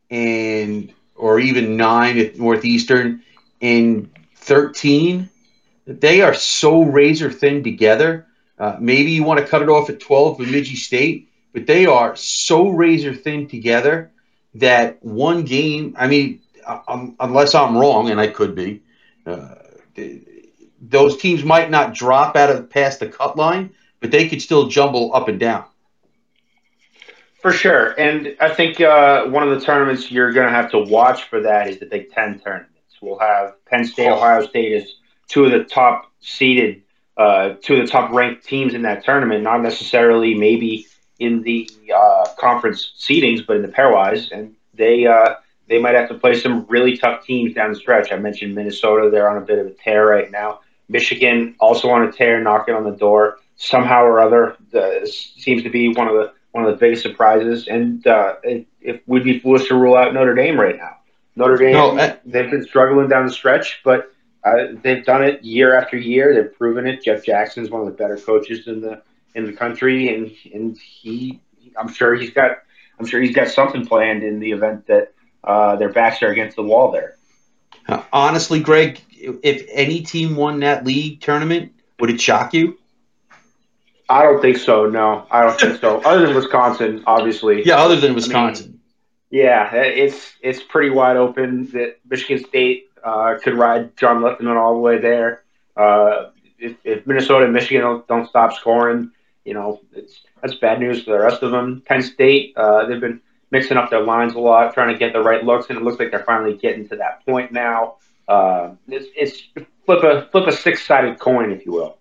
[0.10, 3.24] and or even nine at Northeastern
[3.62, 5.30] and thirteen,
[5.86, 8.28] they are so razor thin together.
[8.60, 12.16] Uh, maybe you want to cut it off at twelve, Bemidji State, but they are
[12.16, 14.12] so razor thin together
[14.56, 15.96] that one game.
[15.98, 18.84] I mean, um, unless I'm wrong, and I could be,
[19.26, 19.56] uh,
[20.80, 24.68] those teams might not drop out of past the cut line, but they could still
[24.68, 25.66] jumble up and down.
[27.42, 30.80] For sure, and I think uh, one of the tournaments you're going to have to
[30.80, 32.70] watch for that is the Big Ten tournaments.
[33.02, 34.18] We'll have Penn State, oh.
[34.18, 34.94] Ohio State as
[35.32, 36.84] two of the top seeded,
[37.18, 39.44] uh, two of the top ranked teams in that tournament.
[39.44, 40.88] Not necessarily maybe
[41.20, 45.36] in the uh, conference seedings, but in the pairwise, and they uh,
[45.68, 48.12] they might have to play some really tough teams down the stretch.
[48.12, 50.60] I mentioned Minnesota; they're on a bit of a tear right now.
[50.90, 54.58] Michigan also on a tear, knocking on the door somehow or other.
[54.74, 57.68] Uh, seems to be one of the one of the biggest surprises.
[57.68, 60.98] And uh, if we'd be foolish to rule out Notre Dame right now.
[61.36, 64.12] Notre Dame, no, I, they've been struggling down the stretch, but
[64.44, 66.34] uh, they've done it year after year.
[66.34, 67.04] They've proven it.
[67.04, 69.02] Jeff Jackson is one of the better coaches in the
[69.36, 71.42] in the country, and and he,
[71.78, 72.58] I'm sure he's got,
[73.00, 76.56] I'm sure he's got something planned in the event that uh, their backs are against
[76.56, 77.18] the wall there.
[78.14, 82.78] Honestly, Greg, if any team won that league tournament, would it shock you?
[84.10, 84.88] I don't think so.
[84.88, 86.02] No, I don't think so.
[86.06, 87.66] other than Wisconsin, obviously.
[87.66, 88.66] Yeah, other than Wisconsin.
[88.66, 88.80] I mean,
[89.32, 94.74] yeah, it's it's pretty wide open that Michigan State uh, could ride John Lethemon all
[94.74, 95.44] the way there.
[95.76, 99.12] Uh, if, if, Minnesota and Michigan don't, don't, stop scoring,
[99.46, 101.82] you know, it's that's bad news for the rest of them.
[101.86, 105.22] Penn State, uh, they've been mixing up their lines a lot, trying to get the
[105.22, 107.96] right looks, and it looks like they're finally getting to that point now.
[108.28, 111.98] Uh, it's, it's flip a flip a six sided coin, if you will.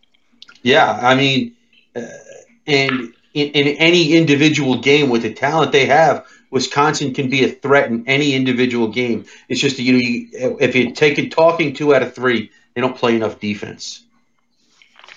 [0.63, 1.57] Yeah, I mean,
[1.97, 2.03] uh,
[2.67, 7.49] and in, in any individual game with the talent they have, Wisconsin can be a
[7.49, 9.25] threat in any individual game.
[9.49, 12.81] It's just you know, you, if you take it talking two out of three, they
[12.81, 14.05] don't play enough defense.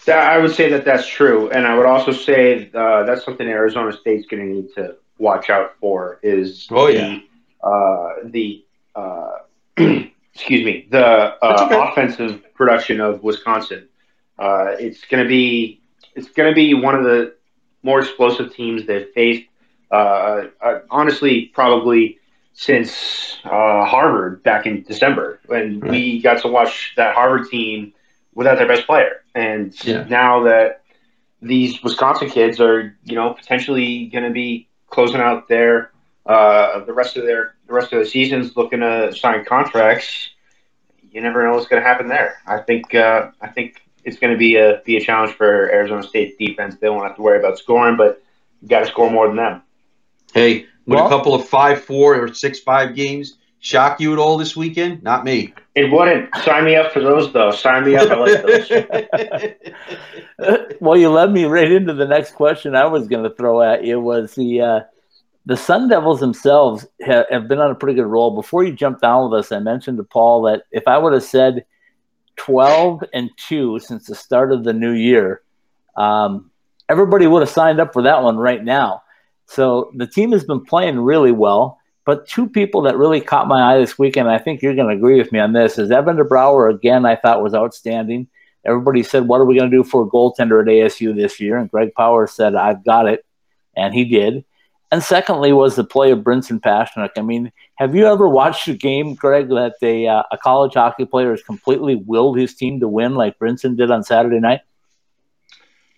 [0.08, 3.94] I would say that that's true, and I would also say uh, that's something Arizona
[3.94, 6.20] State's going to need to watch out for.
[6.22, 7.20] Is oh yeah
[7.64, 8.66] the, uh, the
[8.96, 9.38] uh,
[9.78, 11.92] excuse me the uh, okay.
[11.92, 13.88] offensive production of Wisconsin.
[14.38, 15.82] Uh, it's going to be
[16.16, 17.36] it's going to be one of the
[17.82, 19.48] more explosive teams they've faced.
[19.92, 20.46] Uh,
[20.90, 22.20] honestly, probably
[22.54, 25.92] since Harvard back in December when right.
[25.92, 27.94] we got to watch that Harvard team
[28.34, 29.24] without their best player.
[29.36, 30.04] And yeah.
[30.04, 30.84] now that
[31.42, 35.92] these Wisconsin kids are, you know, potentially going to be closing out their
[36.26, 40.30] uh, the rest of their the rest of the seasons, looking to sign contracts.
[41.12, 42.38] You never know what's going to happen there.
[42.48, 46.04] I think uh, I think it's going to be a be a challenge for Arizona
[46.04, 46.76] State defense.
[46.80, 48.24] They won't have to worry about scoring, but
[48.62, 49.62] you got to score more than them.
[50.34, 54.20] Hey, would well, a couple of five four or six five games, shock you at
[54.20, 55.04] all this weekend?
[55.04, 55.54] Not me.
[55.76, 56.36] It wouldn't.
[56.44, 57.52] Sign me up for those, though.
[57.52, 58.10] Sign me up.
[58.10, 58.70] I like those.
[60.80, 63.84] well, you led me right into the next question I was going to throw at
[63.84, 64.80] you was the uh,
[65.46, 68.36] the Sun Devils themselves have, have been on a pretty good roll.
[68.36, 71.24] Before you jump down with us, I mentioned to Paul that if I would have
[71.24, 71.66] said
[72.38, 75.42] 12 and 2 since the start of the new year,
[75.98, 76.50] um,
[76.90, 79.03] everybody would have signed up for that one right now.
[79.48, 81.80] So the team has been playing really well.
[82.06, 84.96] But two people that really caught my eye this weekend, I think you're going to
[84.96, 88.28] agree with me on this, is Evan DeBrouwer, again, I thought was outstanding.
[88.66, 91.58] Everybody said, What are we going to do for a goaltender at ASU this year?
[91.58, 93.26] And Greg Power said, I've got it.
[93.76, 94.44] And he did.
[94.92, 97.12] And secondly, was the play of Brinson Pasichnuk.
[97.18, 101.32] I mean, have you ever watched a game, Greg, that uh, a college hockey player
[101.32, 104.62] has completely willed his team to win like Brinson did on Saturday night?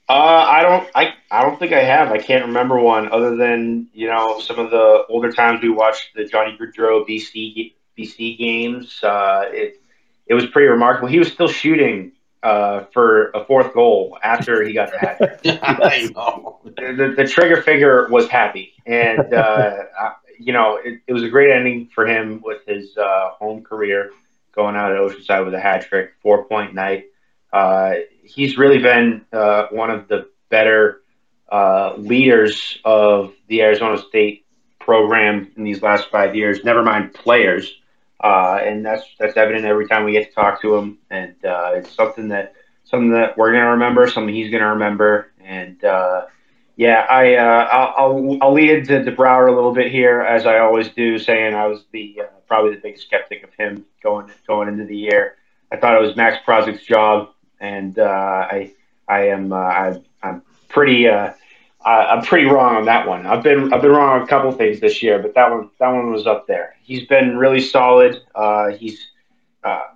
[0.08, 0.88] Uh, I don't.
[0.94, 2.12] I, I don't think I have.
[2.12, 6.14] I can't remember one other than you know some of the older times we watched
[6.16, 9.04] the Johnny Gaudreau BC BC games.
[9.04, 9.82] Uh, it
[10.28, 11.08] it was pretty remarkable.
[11.08, 12.12] He was still shooting
[12.44, 15.40] uh, for a fourth goal after he got the hat trick.
[16.76, 19.84] The, the, trigger figure was happy, and uh,
[20.40, 24.12] you know it, it, was a great ending for him with his uh, home career
[24.52, 27.06] going out at Oceanside with a hat trick, four point night.
[27.56, 31.02] Uh, he's really been uh, one of the better
[31.50, 34.46] uh, leaders of the Arizona State
[34.80, 36.66] program in these last five years.
[36.66, 37.74] Never mind players,
[38.22, 40.98] and that's that's evident every time we get to talk to him.
[41.10, 46.26] And it's something that something that we're gonna remember, something he's gonna remember, and uh,
[46.76, 50.90] yeah, I uh, I'll, I'll lead into DeBrouwer a little bit here, as I always
[50.90, 54.84] do, saying I was the uh, probably the biggest skeptic of him going going into
[54.84, 55.38] the year.
[55.72, 58.74] I thought it was Max Prozik's job, and uh, I
[59.08, 61.34] I am uh, I, I'm pretty uh,
[61.84, 63.26] I'm pretty wrong on that one.
[63.26, 65.90] I've been I've been wrong on a couple things this year, but that one that
[65.90, 66.76] one was up there.
[66.82, 68.22] He's been really solid.
[68.34, 69.08] Uh, he's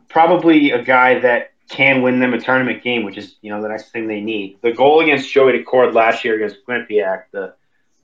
[0.10, 3.70] probably a guy that can win them a tournament game, which is you know the
[3.70, 4.58] next thing they need.
[4.62, 7.54] The goal against Joey Daccord last year against Quinnipiac, the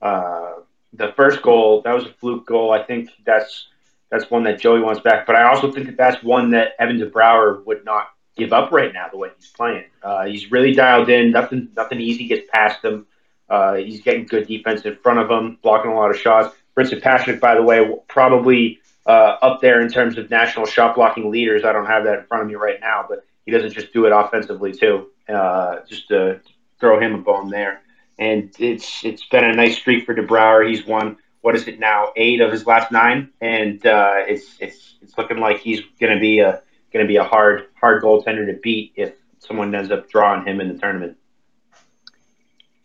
[0.00, 0.54] uh,
[0.94, 2.72] the first goal that was a fluke goal.
[2.72, 3.68] I think that's
[4.10, 5.26] that's one that Joey wants back.
[5.26, 8.92] But I also think that that's one that Evan DeBrouwer would not give up right
[8.92, 9.84] now the way he's playing.
[10.02, 11.30] Uh, he's really dialed in.
[11.32, 13.06] Nothing nothing easy gets past him.
[13.48, 16.54] Uh, he's getting good defense in front of him, blocking a lot of shots.
[16.76, 21.30] Brinson Pasichnuk, by the way, probably uh, up there in terms of national shot blocking
[21.30, 21.64] leaders.
[21.64, 24.04] I don't have that in front of me right now, but he doesn't just do
[24.04, 25.08] it offensively too.
[25.28, 26.40] Uh, just to
[26.78, 27.82] throw him a bone there.
[28.18, 30.68] And it's it's been a nice streak for DeBrouwer.
[30.68, 34.96] He's won what is it now eight of his last nine, and uh, it's it's
[35.02, 38.46] it's looking like he's going to be a going to be a hard hard goaltender
[38.46, 41.16] to beat if someone ends up drawing him in the tournament.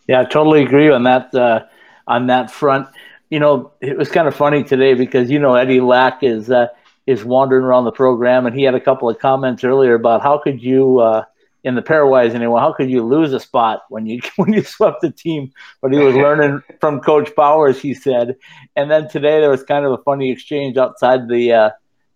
[0.07, 1.65] Yeah, I totally agree on that uh,
[2.07, 2.87] on that front.
[3.29, 6.67] You know, it was kind of funny today because you know Eddie Lack is uh,
[7.07, 10.37] is wandering around the program, and he had a couple of comments earlier about how
[10.37, 11.23] could you, uh,
[11.63, 15.01] in the pairwise anyway, how could you lose a spot when you when you swept
[15.01, 15.51] the team?
[15.81, 18.35] But he was learning from Coach Powers, he said.
[18.75, 21.69] And then today there was kind of a funny exchange outside the uh,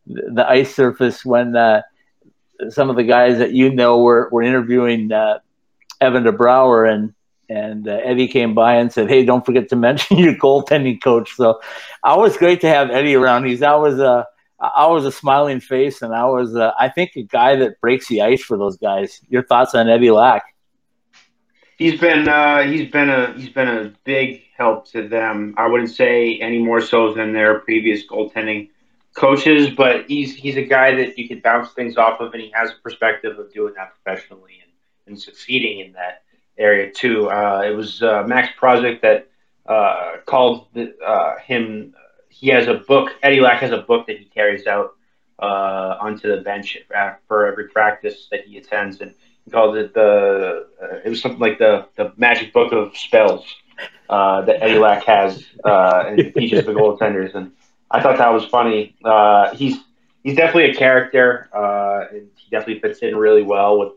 [0.07, 1.81] the ice surface when uh,
[2.69, 5.39] some of the guys that you know were were interviewing uh,
[6.01, 7.13] Evan DeBrouwer and.
[7.47, 11.35] And uh, Eddie came by and said, "Hey, don't forget to mention your goaltending coach."
[11.35, 11.61] So,
[12.01, 13.45] always great to have Eddie around.
[13.45, 14.25] He's always a
[14.59, 18.21] was a smiling face, and I was, uh, I think, a guy that breaks the
[18.21, 19.21] ice for those guys.
[19.29, 20.43] Your thoughts on Eddie Lack?
[21.77, 25.53] He's been uh, he's been a he's been a big help to them.
[25.57, 28.69] I wouldn't say any more so than their previous goaltending
[29.15, 32.51] coaches, but he's he's a guy that you can bounce things off of, and he
[32.53, 34.71] has a perspective of doing that professionally and,
[35.07, 36.23] and succeeding in that
[36.57, 37.29] area too.
[37.29, 39.29] Uh, it was uh, Max Prozik that
[39.65, 41.95] uh, called the, uh, him
[42.29, 43.11] he has a book.
[43.23, 44.95] Eddie Lack has a book that he carries out
[45.39, 46.77] uh, onto the bench
[47.27, 49.13] for every practice that he attends, and
[49.45, 50.67] he called it the.
[50.81, 53.45] Uh, it was something like the the magic book of spells
[54.09, 57.53] that Eddie Lack has and teaches the goaltenders, and
[57.95, 58.95] I thought that was funny.
[59.03, 59.77] Uh, he's
[60.23, 63.93] he's definitely a character, uh, and he definitely fits in really well with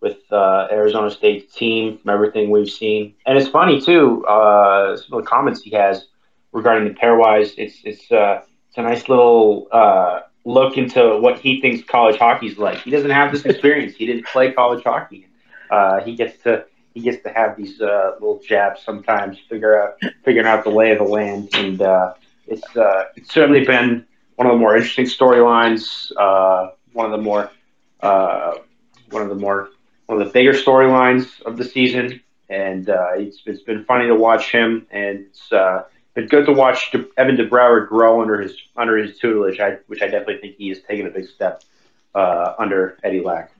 [0.00, 4.22] with Arizona State's team from everything we've seen, and it's funny too.
[4.26, 6.06] some of the comments he has
[6.52, 7.52] regarding the pairwise.
[7.56, 12.58] It's it's uh, it's a nice little uh, look into what he thinks college hockey's
[12.58, 12.78] like.
[12.78, 13.94] He doesn't have this experience.
[13.94, 15.26] he didn't play college hockey.
[15.70, 20.00] Uh, he gets to he gets to have these uh, little jabs sometimes, figure out
[20.24, 22.14] figuring out the lay of the land, and uh,
[22.48, 24.06] it's uh, it's certainly been
[24.36, 26.12] one of the more interesting storylines.
[26.16, 27.50] Uh, one of the more
[28.00, 28.54] uh,
[29.10, 29.70] one of the more
[30.06, 34.14] one of the bigger storylines of the season, and uh, it's it's been funny to
[34.14, 35.84] watch him, and it's uh,
[36.16, 40.02] it's good to watch De- Evan DeBrouwer grow under his under his tutelage, I, which
[40.02, 41.62] I definitely think he has taken a big step
[42.14, 43.52] under Eddie Lack.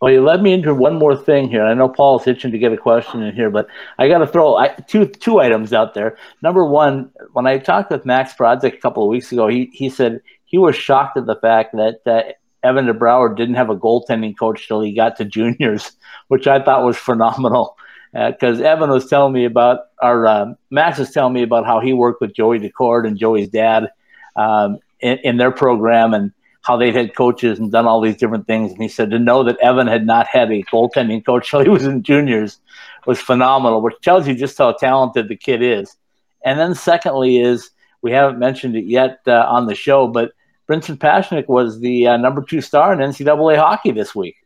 [0.00, 1.64] Well, you led me into one more thing here.
[1.64, 3.66] I know Paul's itching to get a question in here, but
[3.98, 6.18] I got to throw I, two two items out there.
[6.42, 9.88] Number one, when I talked with Max Prozik a couple of weeks ago, he he
[9.88, 12.22] said he was shocked at the fact that uh,
[12.62, 15.92] Evan DeBrouwer didn't have a goaltending coach till he got to juniors,
[16.28, 17.76] which I thought was phenomenal
[18.12, 21.80] because uh, Evan was telling me about, or uh, Max was telling me about how
[21.80, 23.90] he worked with Joey Daccord and Joey's dad
[24.36, 26.32] um, in, in, their program and
[26.66, 28.72] how they'd had coaches and done all these different things.
[28.72, 31.68] And he said to know that Evan had not had a goaltending coach till he
[31.68, 32.60] was in juniors
[33.06, 35.96] was phenomenal, which tells you just how talented the kid is.
[36.44, 37.70] And then secondly is
[38.02, 40.32] we haven't mentioned it yet uh, on the show, but
[40.68, 44.36] Brinson Pasichnuk was the uh, number two star in NCAA hockey this week.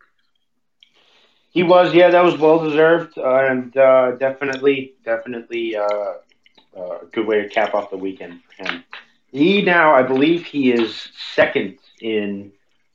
[1.52, 7.06] He was, yeah, that was well deserved, uh, and uh, definitely, definitely uh, uh, a
[7.10, 8.84] good way to cap off the weekend for him.
[9.32, 12.52] He now, I believe, he is second in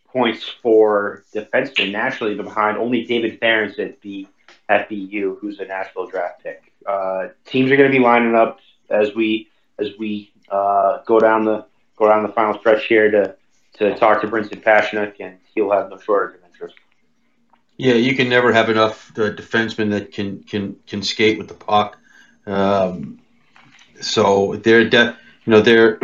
[0.08, 4.28] points for defensemen nationally, behind only David Farrance at the
[4.68, 6.72] at BU, who's a Nashville draft pick.
[6.86, 8.60] Uh, teams are going to be lining up
[8.90, 11.66] as we as we uh, go down the
[11.98, 13.36] go down the final stretch here to
[13.78, 16.76] to talk to Brinson Pasichnuk, and he'll have no shortage of interest.
[17.78, 21.54] Yeah, you can never have enough uh, defensemen that can can can skate with the
[21.54, 21.98] puck.
[22.46, 23.20] Um,
[24.00, 26.00] so they're de- you know they're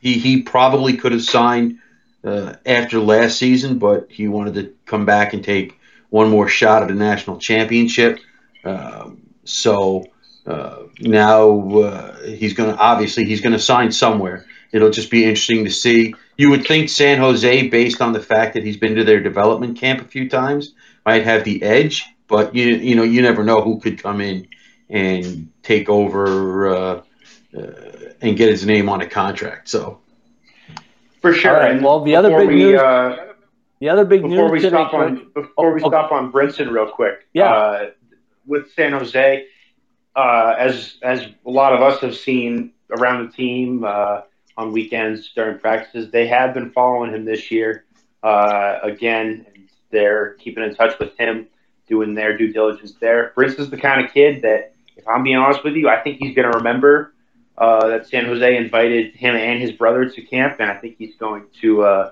[0.00, 1.78] he he probably could have signed
[2.24, 5.78] uh, after last season, but he wanted to come back and take
[6.08, 8.18] one more shot at a national championship.
[8.64, 9.10] Uh,
[9.44, 10.04] so
[10.46, 14.46] uh, now uh, he's going to obviously he's going to sign somewhere.
[14.72, 16.14] It'll just be interesting to see.
[16.36, 19.78] You would think San Jose, based on the fact that he's been to their development
[19.78, 20.74] camp a few times,
[21.04, 24.48] might have the edge, but you you know you never know who could come in
[24.88, 27.02] and take over uh,
[27.56, 27.70] uh,
[28.20, 29.68] and get his name on a contract.
[29.68, 30.00] So
[31.20, 31.54] for sure.
[31.54, 32.80] Right, and well, the other big we, news.
[32.80, 33.26] Uh,
[33.80, 35.88] the other big before news we today, stop on Quick- before Oh, we okay.
[35.88, 37.26] stop on Brinson real quick.
[37.32, 37.52] Yeah.
[37.52, 37.90] Uh,
[38.46, 39.46] with San Jose,
[40.16, 44.22] uh, as as a lot of us have seen around the team uh,
[44.56, 47.84] on weekends during practices, they have been following him this year.
[48.22, 49.46] Uh, again,
[49.90, 51.46] they're keeping in touch with him,
[51.88, 53.32] doing their due diligence there.
[53.36, 56.34] Brinson's the kind of kid that, if I'm being honest with you, I think he's
[56.34, 57.14] going to remember
[57.60, 61.14] uh, that San Jose invited him and his brother to camp, and I think he's
[61.16, 62.10] going to uh,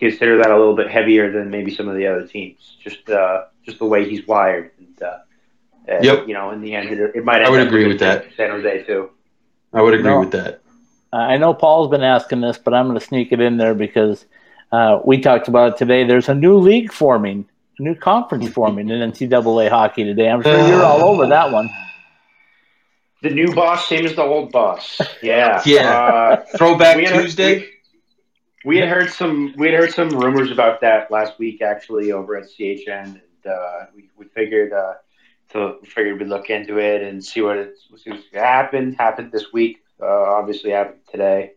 [0.00, 2.76] consider that a little bit heavier than maybe some of the other teams.
[2.82, 4.72] Just uh, just the way he's wired.
[4.78, 5.18] And, uh,
[5.86, 6.28] and, Yep.
[6.28, 7.42] You know, in the end, it, it might.
[7.42, 8.26] I would agree with that.
[8.36, 9.10] San Jose too.
[9.72, 10.20] I would agree No.
[10.20, 10.60] with that.
[11.12, 13.74] Uh, I know Paul's been asking this, but I'm going to sneak it in there
[13.74, 14.26] because
[14.72, 16.04] uh, we talked about it today.
[16.04, 17.46] There's a new league forming,
[17.78, 20.28] a new conference forming in NCAA hockey today.
[20.28, 21.70] I'm sure you're all over that one.
[23.22, 25.00] The new boss, same as the old boss.
[25.22, 25.62] Yeah.
[25.66, 25.90] Yeah.
[25.90, 27.60] Uh, Throwback Tuesday.
[27.60, 27.68] We,
[28.64, 29.54] we had heard some.
[29.56, 33.86] We had heard some rumors about that last week, actually, over at CHN, and uh,
[33.94, 34.94] we, we figured uh,
[35.50, 38.92] to we figured we'd look into it and see what it see what's gonna happen.
[38.92, 39.82] Happened this week.
[40.00, 41.52] Uh, obviously, happened today,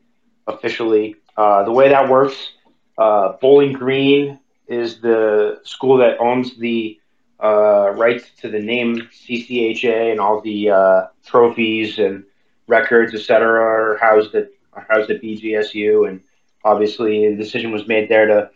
[0.47, 1.15] officially.
[1.37, 2.51] Uh, the way that works,
[2.97, 6.99] uh, Bowling Green is the school that owns the
[7.41, 12.23] uh, rights to the name CCHA and all the uh, trophies and
[12.67, 16.21] records, et cetera, are housed at are housed at BGSU, and
[16.63, 18.49] obviously a decision was made there to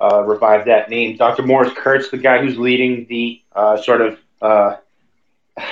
[0.00, 1.16] uh, revive that name.
[1.16, 1.42] Dr.
[1.44, 4.76] Morris Kurtz, the guy who's leading the uh, sort of uh,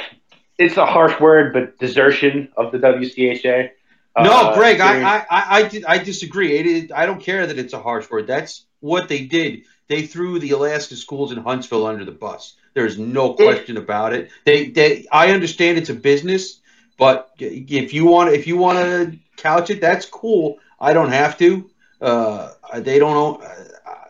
[0.58, 3.70] it's a harsh word, but desertion of the WCHA.
[4.18, 6.56] No, Uh, Greg, during- I, I, I, I, di- I disagree.
[6.58, 8.26] It, is I don't care that it's a harsh word.
[8.26, 9.62] That's what they did.
[9.88, 12.54] They threw the Alaska schools in Huntsville under the bus.
[12.74, 14.30] There's no question about it.
[14.44, 16.60] They, they, I understand it's a business,
[16.98, 20.58] but if you want, if you want to couch it, that's cool.
[20.78, 21.68] I don't have to.
[22.00, 23.46] Uh, they don't know.
[23.46, 24.00] Uh,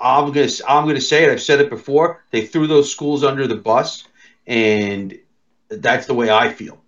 [0.00, 1.30] I'm gonna, I'm gonna say it.
[1.30, 2.22] I've said it before.
[2.30, 4.04] They threw those schools under the bus,
[4.46, 5.16] and
[5.68, 6.82] that's the way I feel.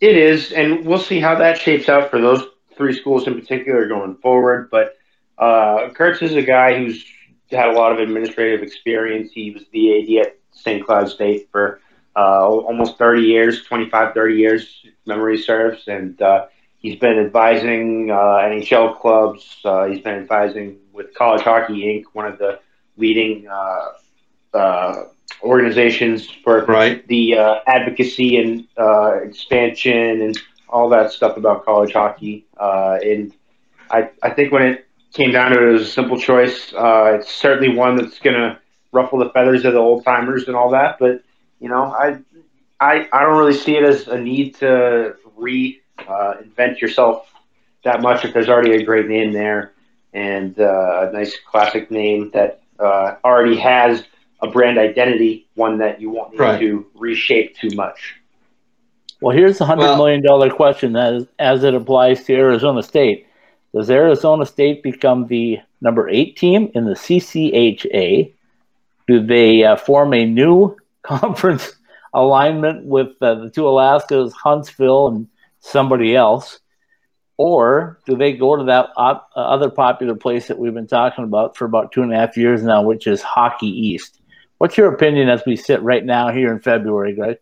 [0.00, 2.42] It is, and we'll see how that shapes out for those
[2.76, 4.70] three schools in particular going forward.
[4.70, 4.96] But
[5.38, 7.04] uh, Kurtz is a guy who's
[7.52, 9.32] had a lot of administrative experience.
[9.32, 10.84] He was the AD at St.
[10.84, 11.80] Cloud State for
[12.16, 15.86] uh, almost 30 years, 25, 30 years, memory serves.
[15.88, 16.46] And uh,
[16.78, 19.58] he's been advising uh, NHL clubs.
[19.64, 22.58] Uh, he's been advising with College Hockey Inc., one of the
[22.96, 25.04] leading uh, uh,
[25.42, 27.06] organizations for Right.
[27.08, 30.38] the uh, advocacy and uh, expansion and
[30.68, 32.46] all that stuff about college hockey.
[32.58, 33.32] Uh, and
[33.90, 36.72] I, I think when it came down to it, it was a simple choice.
[36.72, 38.58] Uh, it's certainly one that's going to
[38.92, 40.98] ruffle the feathers of the old timers and all that.
[40.98, 41.22] But
[41.60, 42.18] you know, I,
[42.80, 47.26] I, I don't really see it as a need to re uh, invent yourself
[47.84, 49.72] that much if there's already a great name there
[50.12, 54.04] and uh, a nice classic name that uh, already has
[54.42, 56.60] a brand identity, one that you won't need Right.
[56.60, 58.16] to reshape too much.
[59.20, 62.82] Well, here's the hundred Well- million dollar question that is, as it applies to Arizona
[62.82, 63.26] State.
[63.74, 68.32] Does Arizona State become the number eight team in the CCHA?
[69.06, 71.72] Do they uh, form a new conference
[72.12, 75.28] alignment with uh, the two Alaskas, Huntsville, and
[75.60, 76.58] somebody else?
[77.36, 81.24] Or do they go to that op- uh, other popular place that we've been talking
[81.24, 84.20] about for about two and a half years now, which is Hockey East?
[84.58, 87.38] What's your opinion as we sit right now here in February, Greg?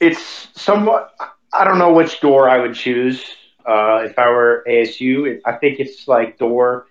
[0.00, 1.14] It's somewhat.
[1.52, 3.24] I don't know which door I would choose
[3.66, 5.28] uh, if I were ASU.
[5.28, 6.86] It, I think it's like door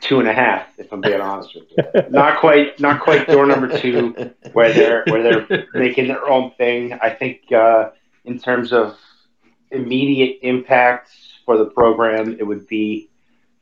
[0.00, 0.66] two and a half.
[0.78, 4.14] If I'm being honest with you, not quite, not quite door number two,
[4.52, 6.92] where they're where they're making their own thing.
[6.94, 7.90] I think uh,
[8.24, 8.96] in terms of
[9.70, 11.10] immediate impact
[11.44, 13.08] for the program, it would be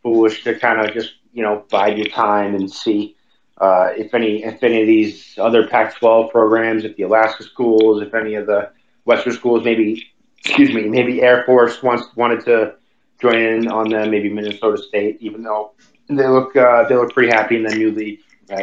[0.03, 3.17] foolish to kind of just you know bide your time and see
[3.59, 8.13] uh, if any if any of these other Pac-12 programs, if the Alaska schools, if
[8.13, 8.71] any of the
[9.05, 10.12] Western schools, maybe
[10.45, 12.75] excuse me, maybe Air Force wants wanted to
[13.21, 14.11] join in on them.
[14.11, 15.73] Maybe Minnesota State, even though
[16.09, 18.21] they look uh, they look pretty happy in the newly
[18.51, 18.61] uh,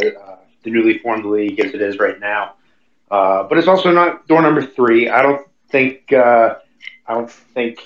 [0.64, 2.56] the newly formed league as it is right now.
[3.10, 5.10] Uh, but it's also not door number three.
[5.10, 6.56] I don't think uh,
[7.08, 7.80] I don't think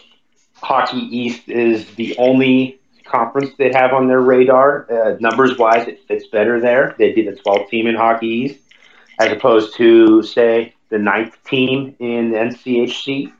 [0.55, 4.87] Hockey East is the only conference they have on their radar.
[4.91, 6.95] Uh, numbers wise, it fits better there.
[6.97, 8.59] They'd be the 12th team in Hockey East
[9.19, 13.31] as opposed to say the ninth team in the NCHC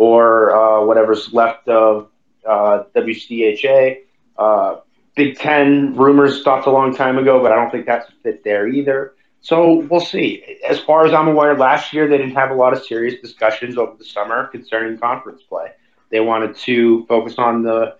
[0.00, 2.08] or uh, whatever's left of
[2.48, 3.98] uh, WCHA.
[4.38, 4.76] Uh,
[5.14, 8.42] Big Ten rumors stopped a long time ago, but I don't think that's a fit
[8.42, 9.12] there either.
[9.42, 10.58] So we'll see.
[10.66, 13.76] As far as I'm aware, last year they didn't have a lot of serious discussions
[13.76, 15.68] over the summer concerning conference play.
[16.08, 17.96] They wanted to focus on the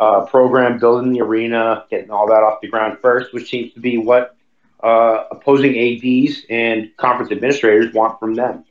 [0.00, 3.80] uh, program, building the arena, getting all that off the ground first, which seems to
[3.80, 4.34] be what
[4.82, 8.64] uh, opposing ADs and conference administrators want from them.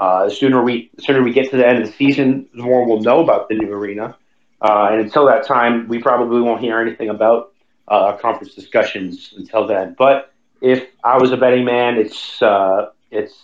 [0.00, 2.62] Uh, the sooner we the sooner we get to the end of the season, the
[2.62, 4.16] more we'll know about the new arena.
[4.62, 7.52] Uh, and until that time, we probably won't hear anything about
[7.86, 9.94] uh, conference discussions until then.
[9.98, 10.32] But
[10.62, 13.34] if I was a betting man, it's uh, it's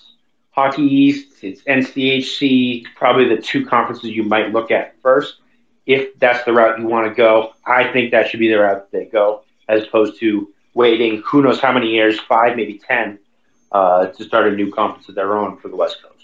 [0.52, 5.40] Hockey East, it's NCHC, probably the two conferences you might look at first.
[5.84, 8.90] If that's the route you want to go, I think that should be the route
[8.92, 13.18] they go, as opposed to waiting who knows how many years, five, maybe ten,
[13.72, 16.15] uh, to start a new conference of their own for the West Coast.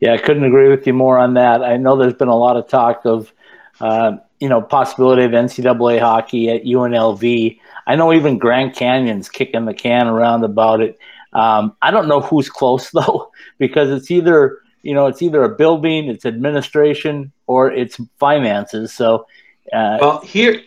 [0.00, 1.62] Yeah, I couldn't agree with you more on that.
[1.62, 3.32] I know there's been a lot of talk of,
[3.80, 7.58] uh, you know, possibility of NCAA hockey at UNLV.
[7.86, 10.98] I know even Grand Canyon's kicking the can around about it.
[11.32, 15.54] Um, I don't know who's close though, because it's either you know it's either a
[15.54, 18.92] building, it's administration, or it's finances.
[18.92, 19.26] So,
[19.72, 20.62] uh, well, here,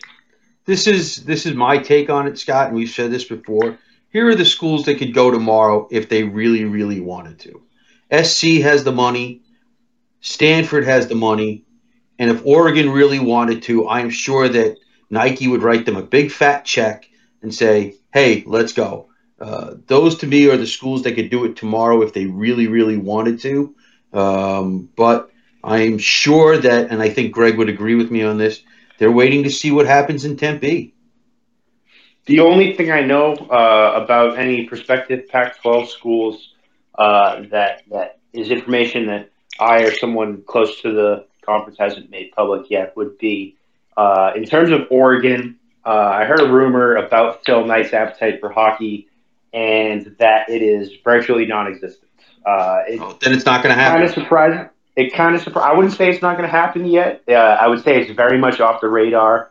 [0.66, 3.78] this is this is my take on it, Scott, and we've said this before.
[4.10, 7.62] Here are the schools that could go tomorrow if they really, really wanted to.
[8.12, 9.42] SC has the money,
[10.20, 11.64] Stanford has the money,
[12.18, 14.78] and if Oregon really wanted to, I'm sure that
[15.10, 17.08] Nike would write them a big fat check
[17.42, 19.08] and say, "Hey, let's go."
[19.40, 22.66] Uh, those to me are the schools that could do it tomorrow if they really,
[22.66, 23.74] really wanted to.
[24.12, 25.30] Um, but
[25.62, 28.62] I'm sure that, and I think Greg would agree with me on this,
[28.98, 30.94] they're waiting to see what happens in Tempe.
[32.26, 36.54] The only thing I know uh, about any prospective Pac-12 schools
[36.98, 42.32] uh, that that is information that I or someone close to the conference hasn't made
[42.32, 43.56] public yet would be
[43.96, 45.56] uh, in terms of Oregon.
[45.84, 49.08] Uh, I heard a rumor about Phil Knight's appetite for hockey,
[49.54, 52.10] and that it is virtually non-existent.
[52.44, 54.00] Uh, it, oh, then it's not going to happen.
[54.00, 54.68] Kind of surprising.
[54.96, 55.70] It kind of surprising.
[55.70, 57.22] I wouldn't say it's not going to happen yet.
[57.28, 59.50] Uh, I would say it's very much off the radar,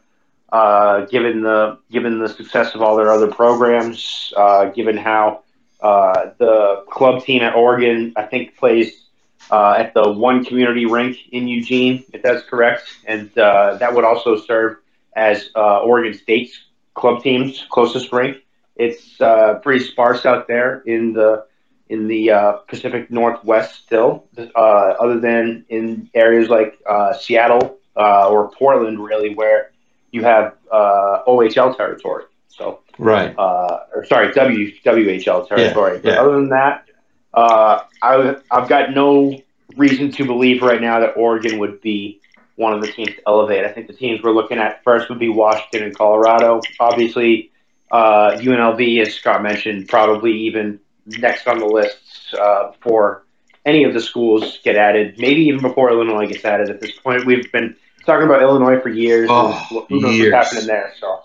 [0.52, 5.44] uh, given the given the success of all their other programs, uh, given how
[5.82, 9.06] uh, the club team at Oregon, I think, plays
[9.52, 14.38] uh, at the one community rink in Eugene, if that's correct, and that would also
[14.38, 14.78] serve
[15.16, 16.60] as Oregon State's
[16.94, 18.38] club team's closest rink.
[18.76, 19.18] It's
[19.62, 21.46] pretty sparse out there in the
[21.90, 28.30] in the uh, Pacific Northwest still, uh, other than in areas like uh, Seattle uh,
[28.30, 29.72] or Portland, really, where
[30.12, 32.26] you have uh, OHL territory.
[32.50, 35.96] So right, uh, or sorry, W WHL territory.
[35.96, 36.22] Yeah, but yeah.
[36.22, 36.86] other than that,
[37.34, 39.40] I, I've got no
[39.76, 42.20] reason to believe right now that Oregon would be
[42.56, 43.66] one of the teams to elevate.
[43.66, 46.62] I think the teams we're looking at first would be Washington and Colorado.
[46.80, 47.52] Obviously,
[47.92, 53.24] UNLV, as Scott mentioned, probably even next on the list uh, before
[53.66, 55.16] any of the schools get added.
[55.20, 56.70] Maybe even before Illinois gets added.
[56.70, 57.76] At this point, we've been
[58.06, 59.30] talking about Illinois for years.
[59.32, 60.34] Oh, who knows years.
[60.34, 60.94] what's happening there?
[61.00, 61.22] So.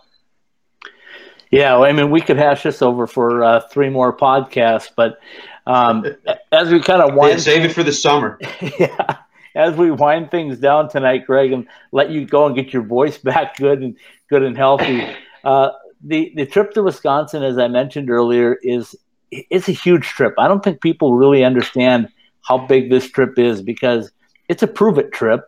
[1.53, 5.18] Yeah, well, I mean, we could hash this over for uh, three more podcasts, but
[5.66, 6.07] um,
[6.50, 8.40] as we kind of wind, yeah, save it for the summer.
[8.78, 9.18] yeah,
[9.55, 13.18] as we wind things down tonight, Greg, and let you go and get your voice
[13.22, 13.96] back good and
[14.30, 15.07] good and healthy.
[15.44, 15.68] Uh,
[16.03, 18.96] the the trip to Wisconsin, as I mentioned earlier, is
[19.30, 20.32] it's a huge trip.
[20.38, 22.09] I don't think people really understand
[22.48, 24.11] how big this trip is because
[24.48, 25.44] it's a prove it trip.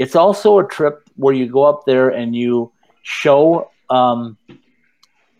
[0.00, 4.36] It's also a trip where you go up there and you show um,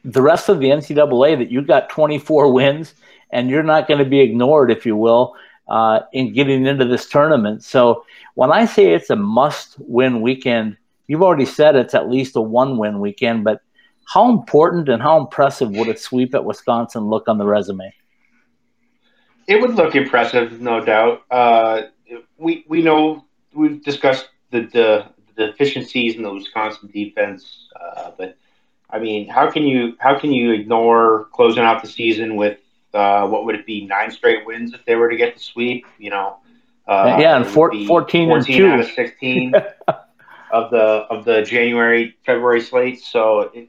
[0.04, 2.94] the rest of the NCAA that you've got 24 wins
[3.30, 5.34] and you're not going to be ignored, if you will,
[5.68, 7.64] uh, in getting into this tournament.
[7.64, 10.76] So when I say it's a must win weekend,
[11.06, 13.62] you've already said it's at least a one win weekend, but
[14.06, 17.92] how important and how impressive would a sweep at Wisconsin look on the resume?
[19.46, 21.22] It would look impressive, no doubt.
[21.30, 21.82] Uh,
[22.38, 23.24] we we know
[23.54, 28.36] we've discussed the, the, the deficiencies in the Wisconsin defense, uh, but
[28.94, 32.58] I mean, how can you how can you ignore closing out the season with
[32.92, 35.84] uh, what would it be nine straight wins if they were to get the sweep?
[35.98, 36.38] You know,
[36.86, 38.66] uh, yeah, and four, 14, 14 and two.
[38.68, 39.52] out of sixteen.
[40.54, 40.78] of the
[41.10, 43.02] of the January February slate.
[43.02, 43.68] So it,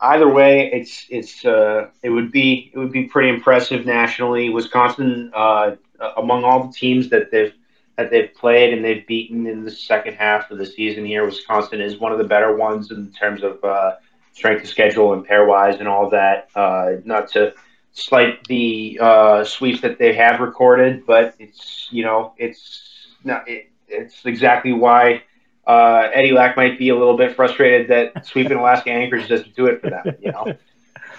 [0.00, 4.48] either way, it's it's uh, it would be it would be pretty impressive nationally.
[4.48, 5.76] Wisconsin, uh,
[6.16, 7.54] among all the teams that they've
[7.96, 11.80] that they've played and they've beaten in the second half of the season here, Wisconsin
[11.80, 13.94] is one of the better ones in terms of uh,
[14.36, 16.48] strength of schedule and pairwise and all that.
[16.54, 17.54] Uh, not to
[17.92, 23.70] slight the uh, sweeps that they have recorded, but it's you know it's not it,
[23.88, 25.22] it's exactly why
[25.66, 29.66] uh, Eddie Lack might be a little bit frustrated that sweeping Alaska Anchorage doesn't do
[29.66, 30.04] it for them.
[30.20, 30.52] You know,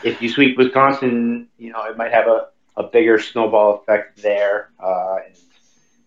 [0.03, 2.47] if you sweep Wisconsin, you know it might have a,
[2.77, 5.35] a bigger snowball effect there, uh, and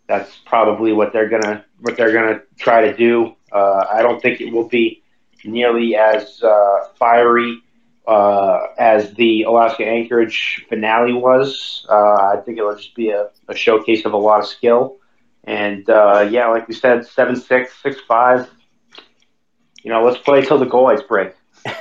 [0.07, 3.35] that's probably what they're gonna what they're gonna try to do.
[3.51, 5.00] Uh, I don't think it will be
[5.45, 7.63] nearly as uh, fiery
[8.07, 11.87] uh, as the Alaska Anchorage finale was.
[11.89, 14.97] Uh, I think it'll just be a, a, showcase of a lot of skill.
[15.45, 18.51] And uh, yeah, like we said, seven six six five.
[19.83, 21.35] You know, let's play till the goal lights break.
[21.67, 21.75] I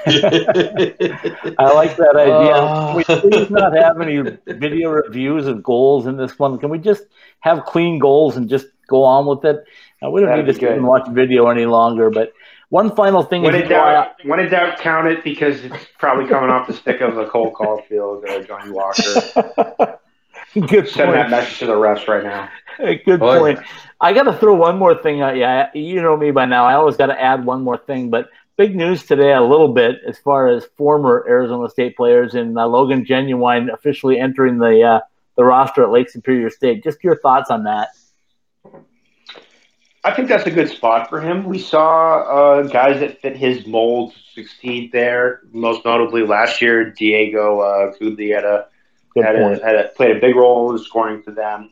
[1.73, 2.55] like that idea.
[2.55, 6.57] Uh, we please not have any video reviews of goals in this one.
[6.59, 7.03] Can we just
[7.39, 9.63] have clean goals and just go on with it?
[10.03, 12.09] Uh, we don't need to sit and watch video any longer.
[12.09, 12.33] But
[12.69, 13.43] one final thing.
[13.43, 16.73] When in doubt, I, when in doubt, count it because it's probably coming off the
[16.73, 19.99] stick of a Cole Caufield or Johnny Walker.
[20.53, 22.49] Good Send that message to the refs right now.
[23.05, 23.59] Good oh, point.
[23.59, 23.67] Yeah.
[24.01, 25.35] I got to throw one more thing at
[25.75, 25.81] you.
[25.81, 26.65] You know me by now.
[26.65, 28.09] I always got to add one more thing.
[28.09, 32.57] But big news today, a little bit, as far as former Arizona State players and
[32.57, 34.99] uh, Logan Genuine officially entering the uh,
[35.37, 36.83] the roster at Lake Superior State.
[36.83, 37.89] Just your thoughts on that.
[40.03, 41.45] I think that's a good spot for him.
[41.45, 45.41] We saw uh, guys that fit his mold succeed there.
[45.51, 48.67] Most notably, last year, Diego uh, Kudli had a
[49.15, 51.69] had, a, had a, played a big role in scoring for them.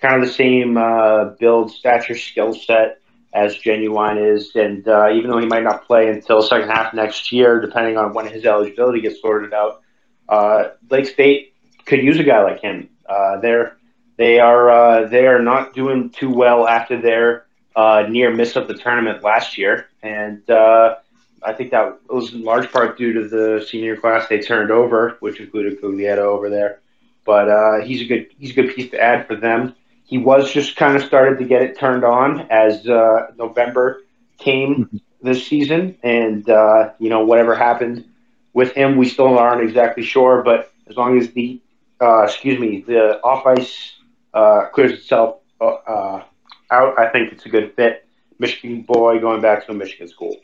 [0.00, 3.00] Kind of the same uh, build, stature, skill set
[3.34, 7.30] as Genuine is, and uh, even though he might not play until second half next
[7.32, 9.82] year, depending on when his eligibility gets sorted out,
[10.28, 11.54] uh, Lake State
[11.84, 12.88] could use a guy like him.
[13.06, 13.76] Uh, they're
[14.16, 17.45] they are uh, they are not doing too well after their
[17.76, 20.96] uh, near miss of the tournament last year, and uh,
[21.42, 25.18] I think that was in large part due to the senior class they turned over,
[25.20, 26.80] which included Cuglietta over there.
[27.26, 29.74] But uh, he's a good he's a good piece to add for them.
[30.04, 34.02] He was just kind of started to get it turned on as uh, November
[34.38, 38.06] came this season, and uh, you know whatever happened
[38.54, 40.42] with him, we still aren't exactly sure.
[40.42, 41.60] But as long as the
[42.00, 43.92] uh, excuse me the off ice
[44.72, 45.40] clears itself
[46.70, 46.98] out.
[46.98, 48.06] I think it's a good fit.
[48.38, 50.36] Michigan boy going back to a Michigan school.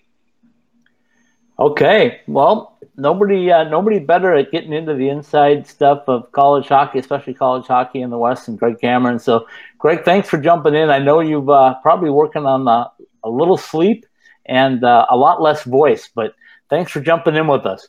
[1.59, 6.99] Okay, well, nobody uh, nobody better at getting into the inside stuff of college hockey,
[6.99, 9.19] especially college hockey in the West, and Greg Cameron.
[9.19, 9.47] So,
[9.79, 10.91] Greg, thanks for jumping in.
[10.91, 12.89] I know you've uh, probably working on uh,
[13.23, 14.07] a little sleep
[14.47, 16.35] and uh, a lot less voice, but
[16.71, 17.87] thanks for jumping in with us.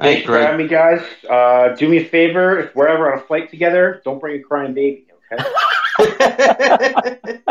[0.00, 1.02] Thanks for having me, guys.
[1.28, 4.42] Uh, do me a favor, if we're ever on a flight together, don't bring a
[4.42, 5.06] crying baby.
[5.32, 5.44] Okay.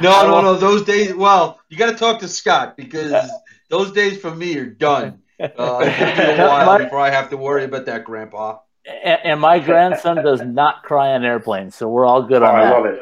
[0.00, 0.54] no, no, no.
[0.54, 1.14] Those days.
[1.14, 3.30] Well, you got to talk to Scott because
[3.68, 5.22] those days for me are done.
[5.40, 8.58] Uh, it'll be a while my, before I have to worry about that, Grandpa.
[8.86, 12.54] And, and, my grandson does not cry on airplanes, so we're all good oh, on
[12.54, 12.74] I that.
[12.74, 13.00] I love it.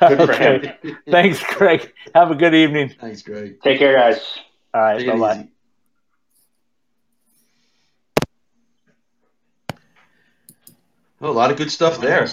[0.00, 0.76] Good okay.
[0.80, 0.98] for him.
[1.08, 1.92] Thanks, Greg.
[2.14, 2.94] Have a good evening.
[3.00, 3.60] Thanks, Greg.
[3.62, 4.20] Take care, guys.
[4.74, 5.06] All right.
[5.06, 5.48] Bye bye.
[11.20, 12.26] Oh, a lot of good stuff there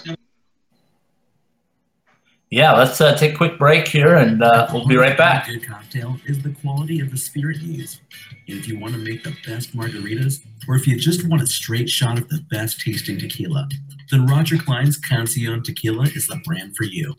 [2.52, 5.48] yeah, let's uh, take a quick break here and uh, we'll be right back.
[5.48, 8.02] A good cocktail is the quality of the spirit you use.
[8.48, 11.88] If you want to make the best margaritas, or if you just want a straight
[11.88, 13.70] shot of the best tasting tequila,
[14.10, 17.14] then Roger Clyne's Cancion Tequila is the brand for you.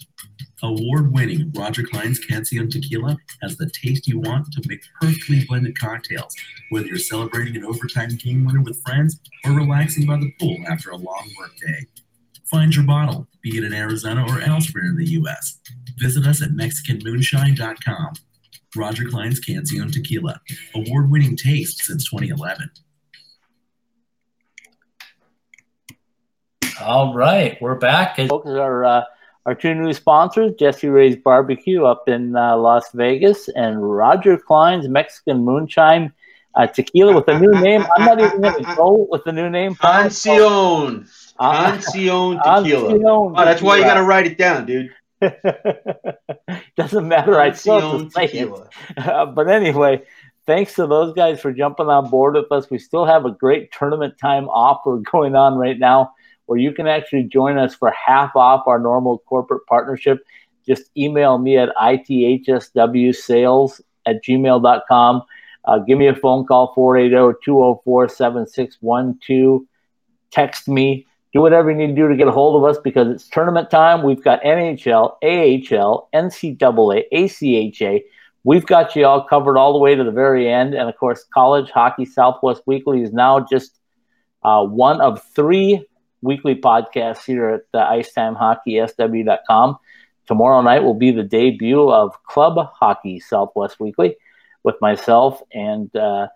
[0.64, 5.78] Award winning Roger Clyne's Cancion Tequila has the taste you want to make perfectly blended
[5.78, 6.34] cocktails,
[6.70, 10.90] whether you're celebrating an overtime game winner with friends or relaxing by the pool after
[10.90, 11.86] a long workday.
[12.50, 15.60] Find your bottle, be it in Arizona or elsewhere in the U.S.
[15.98, 18.14] Visit us at MexicanMoonshine.com.
[18.74, 20.40] Roger Clyne's Cancion Tequila,
[20.74, 22.70] award winning taste since 2011.
[26.80, 28.16] All right, we're back.
[28.16, 29.02] Folks, our, uh,
[29.46, 34.88] our two new sponsors, Jesse Ray's Barbecue up in uh, Las Vegas and Roger Clyne's
[34.88, 36.12] Mexican Moonshine
[36.54, 37.84] uh, Tequila with a new name.
[37.96, 39.74] I'm not even going to go with the new name.
[39.74, 41.08] Cancion.
[41.40, 42.94] Ancion tequila.
[42.94, 44.90] Ancion oh, that's why you got to write it down, dude.
[46.76, 47.38] Doesn't matter.
[47.38, 48.50] I still have to say it.
[48.96, 50.02] Uh, but anyway,
[50.46, 52.68] thanks to those guys for jumping on board with us.
[52.70, 56.12] We still have a great tournament time offer going on right now
[56.46, 60.24] where you can actually join us for half off our normal corporate partnership.
[60.66, 65.22] Just email me at ithswsales at gmail.com.
[65.64, 69.66] Uh, give me a phone call, 480-204-7612.
[70.32, 71.06] Text me.
[71.32, 73.70] Do whatever you need to do to get a hold of us because it's tournament
[73.70, 74.02] time.
[74.02, 78.00] We've got NHL, AHL, NCAA, ACHA.
[78.42, 80.74] We've got you all covered all the way to the very end.
[80.74, 83.78] And of course, College Hockey Southwest Weekly is now just
[84.42, 85.86] uh, one of three
[86.22, 89.78] weekly podcasts here at the IcetimeHockeySW.com.
[90.26, 94.16] Tomorrow night will be the debut of Club Hockey Southwest Weekly
[94.62, 96.28] with myself and uh,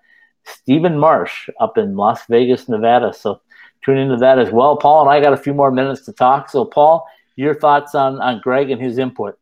[0.44, 3.12] Stephen Marsh up in Las Vegas, Nevada.
[3.12, 3.40] So
[3.84, 4.76] tune into that as well.
[4.76, 6.50] Paul and I got a few more minutes to talk.
[6.50, 7.06] So, Paul,
[7.36, 9.38] your thoughts on, on Greg and his input?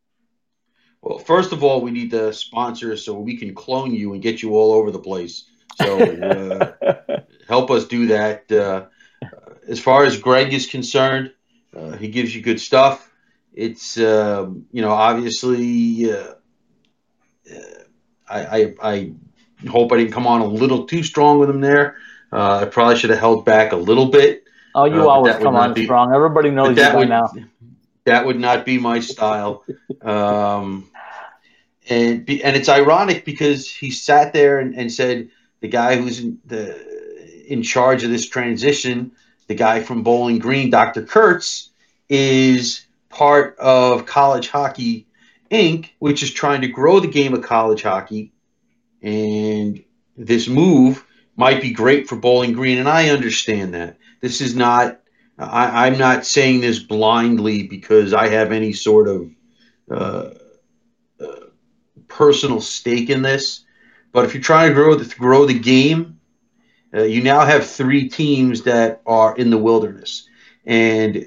[1.00, 4.42] Well, first of all, we need the sponsors so we can clone you and get
[4.42, 5.44] you all over the place.
[5.80, 8.50] So uh, help us do that.
[8.50, 8.86] Uh,
[9.66, 11.32] as far as Greg is concerned,
[11.76, 13.10] uh, he gives you good stuff.
[13.52, 16.34] It's um, you know obviously uh,
[17.50, 17.84] uh,
[18.28, 19.12] I, I, I
[19.68, 21.96] hope I didn't come on a little too strong with him there.
[22.32, 24.44] Uh, I probably should have held back a little bit.
[24.74, 26.14] Oh, you always come on be, strong.
[26.14, 27.30] Everybody knows that would, now.
[28.04, 29.64] That would not be my style.
[30.00, 30.90] um,
[31.88, 35.28] and be, and it's ironic because he sat there and, and said
[35.60, 39.12] the guy who's in, the, in charge of this transition,
[39.46, 41.02] the guy from Bowling Green, Dr.
[41.02, 41.70] Kurtz,
[42.08, 45.06] is part of College Hockey
[45.50, 48.32] Inc., which is trying to grow the game of college hockey.
[49.02, 49.84] And
[50.16, 51.04] this move
[51.42, 53.98] might be great for Bowling Green, and I understand that.
[54.20, 55.00] This is not,
[55.36, 59.28] I, am not saying this blindly because I have any sort of
[59.90, 60.30] uh,
[61.20, 61.46] uh,
[62.06, 63.64] personal stake in this.
[64.12, 66.20] But if you're trying to grow the, grow the game,
[66.94, 70.28] uh, you now have three teams that are in the wilderness.
[70.64, 71.26] And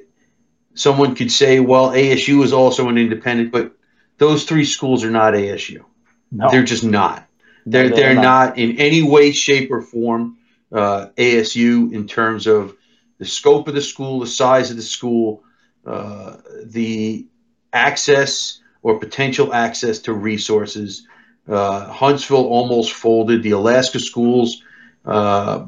[0.76, 3.76] someone could say, well, ASU is also an independent, but
[4.18, 5.84] those three schools are not ASU.
[6.32, 6.50] No.
[6.50, 7.25] They're just not.
[7.66, 8.50] They're, they're, they're not.
[8.50, 8.58] not.
[8.58, 10.38] in any way, shape, or form
[10.72, 12.76] uh, ASU in terms of
[13.18, 15.44] the scope of the school, the size of the school,
[15.86, 17.28] uh, the
[17.74, 21.08] access or potential access to resources.
[21.48, 23.44] Uh, Huntsville almost folded.
[23.44, 24.62] The Alaska schools
[25.06, 25.66] uh,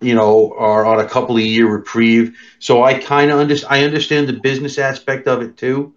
[0.00, 2.36] you know, are on a couple of year reprieve.
[2.58, 3.72] So I kind of understand.
[3.72, 5.94] I understand the business aspect of it too,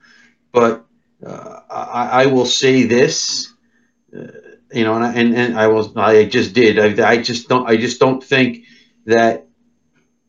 [0.52, 0.86] but
[1.26, 3.54] uh, I, I, will say this,
[4.12, 7.00] you know, and, I, and and I was I just did.
[7.00, 7.68] I, I just don't.
[7.68, 8.66] I just don't think
[9.06, 9.48] that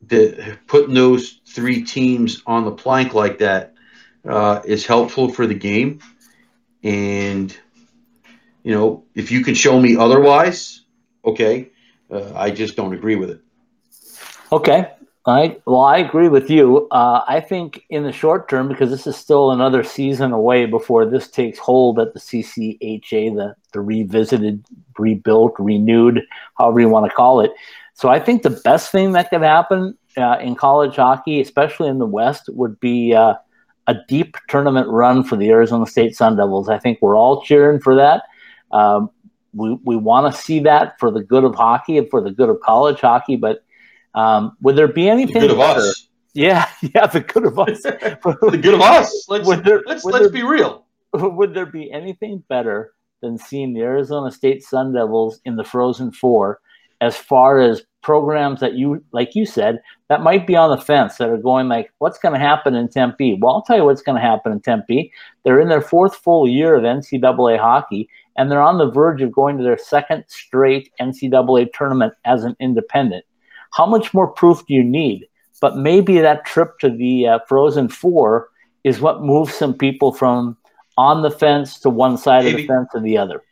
[0.07, 3.75] the putting those three teams on the plank like that
[4.27, 6.01] uh, is helpful for the game.
[6.83, 7.57] And
[8.63, 10.83] you know, if you can show me otherwise,
[11.25, 11.71] okay.
[12.11, 13.41] Uh, I just don't agree with it.
[14.53, 14.91] Okay.
[15.27, 16.89] I well, I agree with you.
[16.91, 21.05] Uh, I think in the short term, because this is still another season away before
[21.05, 24.65] this takes hold at the CCHA, the the revisited,
[24.99, 26.23] rebuilt, renewed,
[26.57, 27.53] however you want to call it.
[27.93, 31.99] So I think the best thing that could happen uh, in college hockey, especially in
[31.99, 33.35] the West, would be uh,
[33.89, 36.71] a deep tournament run for the Arizona State Sun Devils.
[36.71, 38.23] I think we're all cheering for that.
[38.73, 39.11] Um,
[39.53, 42.49] we we want to see that for the good of hockey and for the good
[42.49, 43.65] of college hockey, but
[44.15, 45.35] um, would there be anything?
[45.35, 45.81] The good of better?
[45.81, 46.09] us.
[46.35, 47.83] Yeah, yeah, the good of us.
[47.83, 49.27] the good of us.
[49.29, 50.87] Let's there, let's let's there, be real.
[51.13, 56.13] Would there be anything better than seeing the Arizona State Sun Devils in the Frozen
[56.13, 56.61] Four,
[57.01, 61.17] as far as programs that you, like you said, that might be on the fence
[61.17, 63.39] that are going like, what's going to happen in Tempe?
[63.41, 65.13] Well, I'll tell you what's going to happen in Tempe.
[65.45, 69.33] They're in their fourth full year of NCAA hockey, and they're on the verge of
[69.33, 73.25] going to their second straight NCAA tournament as an independent.
[73.73, 75.27] How much more proof do you need?
[75.61, 78.49] But maybe that trip to the uh, Frozen Four
[78.83, 80.57] is what moves some people from
[80.97, 82.63] on the fence to one side maybe.
[82.63, 83.43] of the fence and the other.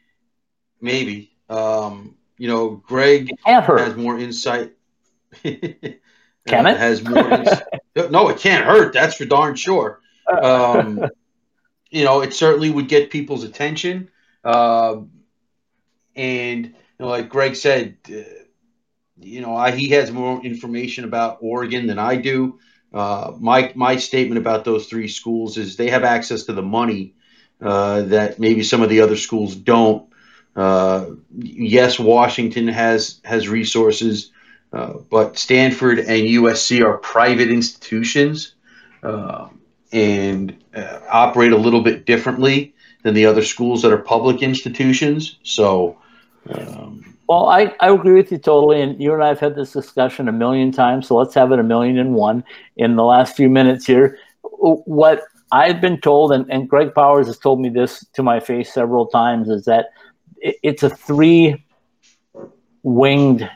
[0.80, 1.32] Maybe.
[1.48, 4.72] Um, you know, Greg has more insight.
[5.42, 6.76] Can it?
[6.78, 7.30] Has more.
[7.30, 7.62] Ins-
[8.10, 8.94] no, it can't hurt.
[8.94, 10.00] That's for darn sure.
[10.26, 11.04] Um,
[11.90, 14.10] you know, it certainly would get people's attention.
[14.44, 15.02] Uh,
[16.16, 18.22] and you know, like Greg said, uh,
[19.20, 22.58] you know, I, he has more information about Oregon than I do.
[22.92, 27.14] Uh, my my statement about those three schools is they have access to the money
[27.60, 30.08] uh, that maybe some of the other schools don't.
[30.56, 34.30] Uh, yes, Washington has has resources,
[34.72, 38.54] uh, but Stanford and USC are private institutions
[39.02, 39.48] uh,
[39.92, 45.38] and uh, operate a little bit differently than the other schools that are public institutions.
[45.42, 45.98] So.
[46.48, 48.80] Um, well, I, I agree with you totally.
[48.80, 51.06] And you and I have had this discussion a million times.
[51.06, 52.42] So let's have it a million and one
[52.76, 54.18] in the last few minutes here.
[54.42, 55.22] What
[55.52, 59.06] I've been told, and, and Greg Powers has told me this to my face several
[59.06, 59.90] times, is that
[60.38, 61.64] it, it's a three
[62.82, 63.48] winged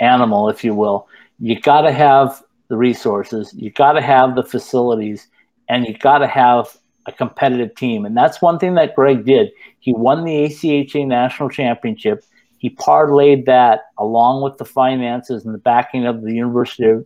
[0.00, 1.08] animal, if you will.
[1.38, 5.28] You got to have the resources, you got to have the facilities,
[5.68, 8.04] and you got to have a competitive team.
[8.04, 9.50] And that's one thing that Greg did.
[9.80, 12.22] He won the ACHA national championship.
[12.58, 17.04] He parlayed that along with the finances and the backing of the university,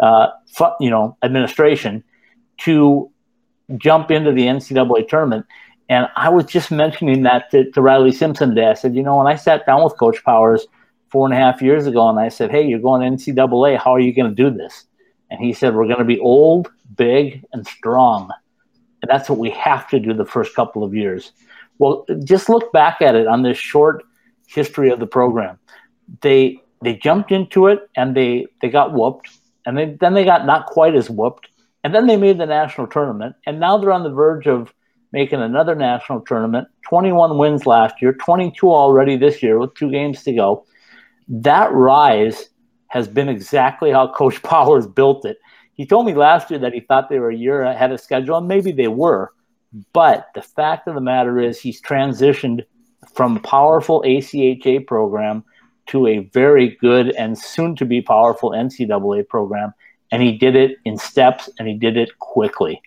[0.00, 0.28] uh,
[0.80, 2.02] you know, administration
[2.58, 3.10] to
[3.76, 5.46] jump into the NCAA tournament.
[5.88, 8.68] And I was just mentioning that to, to Riley Simpson today.
[8.68, 10.66] I said, you know, when I sat down with Coach Powers
[11.10, 14.00] four and a half years ago and I said, hey, you're going NCAA, how are
[14.00, 14.84] you going to do this?
[15.30, 18.30] And he said, we're going to be old, big, and strong.
[19.02, 21.32] And that's what we have to do the first couple of years.
[21.78, 24.04] Well, just look back at it on this short
[24.46, 25.58] history of the program.
[26.22, 29.30] They they jumped into it and they they got whooped,
[29.64, 31.48] and they, then they got not quite as whooped,
[31.84, 34.72] and then they made the national tournament, and now they're on the verge of
[35.12, 36.68] making another national tournament.
[36.88, 40.66] 21 wins last year, 22 already this year with two games to go.
[41.28, 42.50] That rise
[42.88, 45.38] has been exactly how Coach Powers built it.
[45.74, 48.38] He told me last year that he thought they were a year ahead of schedule,
[48.38, 49.32] and maybe they were.
[49.92, 52.64] But the fact of the matter is, he's transitioned
[53.16, 55.42] from powerful ACHA program
[55.86, 59.72] to a very good and soon to be powerful NCAA program
[60.12, 62.80] and he did it in steps and he did it quickly.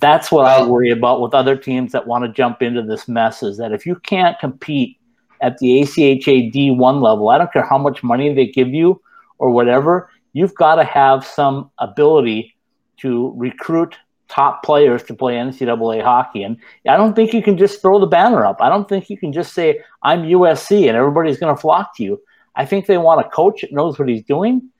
[0.00, 3.42] That's what I worry about with other teams that want to jump into this mess
[3.42, 4.98] is that if you can't compete
[5.40, 9.00] at the ACHA D1 level, I don't care how much money they give you
[9.38, 12.54] or whatever, you've got to have some ability
[12.98, 13.96] to recruit
[14.30, 16.42] top players to play NCAA hockey.
[16.42, 16.56] And
[16.88, 18.58] I don't think you can just throw the banner up.
[18.60, 22.04] I don't think you can just say, I'm USC and everybody's going to flock to
[22.04, 22.20] you.
[22.54, 24.70] I think they want a coach that knows what he's doing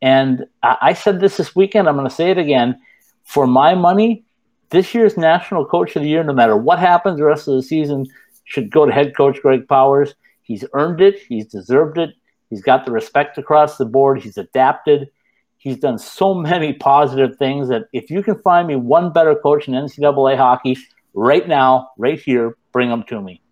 [0.00, 1.88] and I said this this weekend.
[1.88, 2.80] I'm going to say it again.
[3.24, 4.24] For my money,
[4.70, 7.62] this year's National Coach of the Year, no matter what happens the rest of the
[7.62, 8.06] season,
[8.44, 10.14] should go to head coach Greg Powers.
[10.42, 11.18] He's earned it.
[11.28, 12.10] He's deserved it.
[12.48, 14.22] He's got the respect across the board.
[14.22, 15.10] He's adapted.
[15.58, 19.68] He's done so many positive things that if you can find me one better coach
[19.68, 20.78] in NCAA hockey
[21.14, 23.42] right now, right here, bring him to me.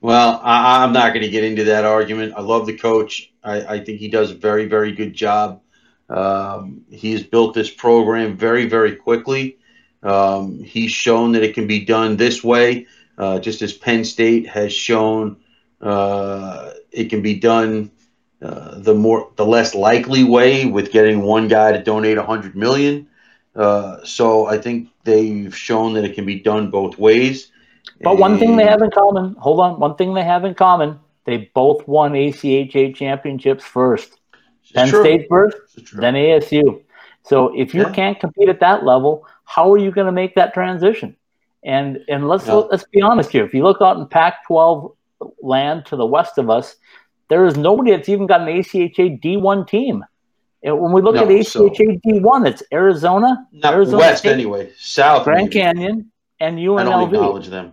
[0.00, 2.34] Well, I, am not going to get into that argument.
[2.36, 3.32] I love the coach.
[3.42, 5.62] I, I think he does a very, very good job.
[6.08, 9.58] Um, he has built this program very, very quickly.
[10.02, 14.46] Um, he's shown that it can be done this way, uh, just as Penn State
[14.48, 15.38] has shown
[15.80, 17.90] uh, it can be done
[18.40, 23.08] uh, the more the less likely way with getting one guy to donate 100 million.
[23.56, 27.50] Uh, so I think they've shown that it can be done both ways.
[28.00, 31.00] But one thing they have in common, hold on, one thing they have in common,
[31.24, 34.20] they both won ACHA championships first.
[34.72, 35.02] Penn true.
[35.02, 35.56] State first,
[35.94, 36.82] then ASU.
[37.24, 37.92] So if you yeah.
[37.92, 41.16] can't compete at that level, how are you going to make that transition?
[41.64, 42.54] And and let's yeah.
[42.54, 43.44] let's be honest here.
[43.44, 44.94] If you look out in Pac-12
[45.42, 46.76] land to the west of us,
[47.28, 50.04] there is nobody that's even got an ACHA D1 team.
[50.62, 51.68] And when we look no, at ACHA so.
[51.68, 55.60] D1, it's Arizona, Not Arizona West State, anyway, South, Grand maybe.
[55.60, 56.80] Canyon, and UNLV.
[56.80, 57.72] I don't acknowledge them.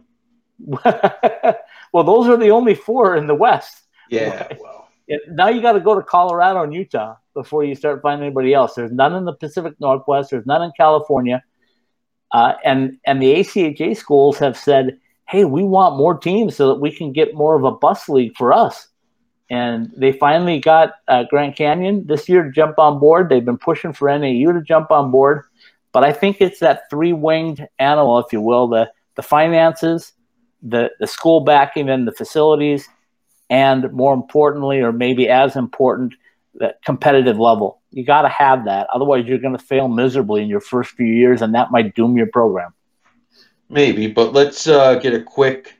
[1.93, 3.81] well, those are the only four in the West.
[4.09, 4.47] Yeah.
[4.61, 4.89] Well.
[5.29, 8.73] Now you got to go to Colorado and Utah before you start finding anybody else.
[8.73, 10.31] There's none in the Pacific Northwest.
[10.31, 11.43] There's none in California.
[12.31, 14.97] Uh, and and the ACHA schools have said,
[15.27, 18.35] "Hey, we want more teams so that we can get more of a bus league
[18.35, 18.87] for us."
[19.49, 23.29] And they finally got uh, Grand Canyon this year to jump on board.
[23.29, 25.43] They've been pushing for NAU to jump on board,
[25.91, 30.13] but I think it's that three winged animal, if you will, the the finances,
[30.61, 32.87] the, the school backing and the facilities,
[33.49, 36.13] and more importantly, or maybe as important,
[36.55, 37.81] the competitive level.
[37.91, 38.87] You got to have that.
[38.93, 42.17] Otherwise, you're going to fail miserably in your first few years, and that might doom
[42.17, 42.73] your program.
[43.69, 45.74] Maybe, but let's uh, get a quick,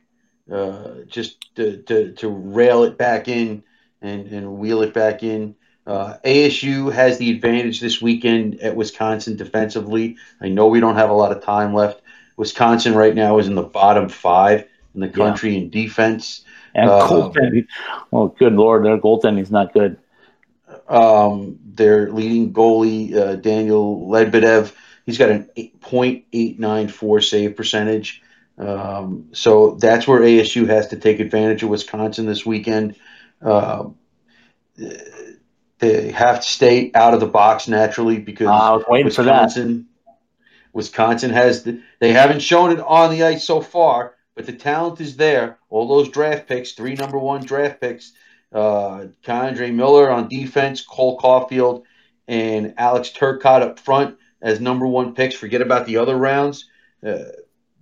[0.50, 3.62] uh, just to, to, to, rail it back in
[4.00, 5.54] and, and wheel it back in.
[5.86, 10.16] Uh, ASU has the advantage this weekend at Wisconsin defensively.
[10.40, 12.00] I know we don't have a lot of time left.
[12.36, 15.62] Wisconsin right now is in the bottom five in the country yeah.
[15.62, 16.44] in defense.
[16.74, 17.66] And uh, goaltending.
[18.12, 19.98] Oh, good lord, their goaltending's not good.
[20.88, 24.72] Um, their leading goalie, uh, Daniel Lebedev,
[25.06, 28.22] he's got an 0.894 save percentage.
[28.58, 32.96] Um, so that's where ASU has to take advantage of Wisconsin this weekend.
[33.42, 33.90] Uh,
[35.78, 40.10] they have to stay out of the box naturally because I was waiting Wisconsin, for
[40.10, 40.14] that.
[40.72, 45.00] Wisconsin has the, they haven't shown it on the ice so far, but the talent
[45.00, 45.58] is there.
[45.68, 48.12] All those draft picks, three number one draft picks,
[48.52, 51.82] uh, Miller on defense, Cole Caufield,
[52.28, 54.18] and Alex Turcotte up front.
[54.40, 55.34] as number one picks.
[55.34, 56.68] Forget about the other rounds.
[57.06, 57.24] Uh,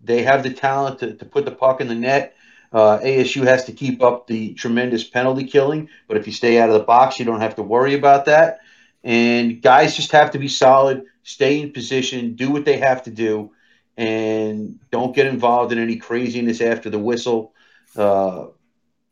[0.05, 2.37] they have the talent to, to put the puck in the net.
[2.73, 6.69] Uh, ASU has to keep up the tremendous penalty killing, but if you stay out
[6.69, 8.61] of the box, you don't have to worry about that.
[9.05, 13.11] And guys just have to be solid, stay in position, do what they have to
[13.11, 13.53] do,
[13.97, 17.53] and don't get involved in any craziness after the whistle.
[17.97, 18.47] Uh,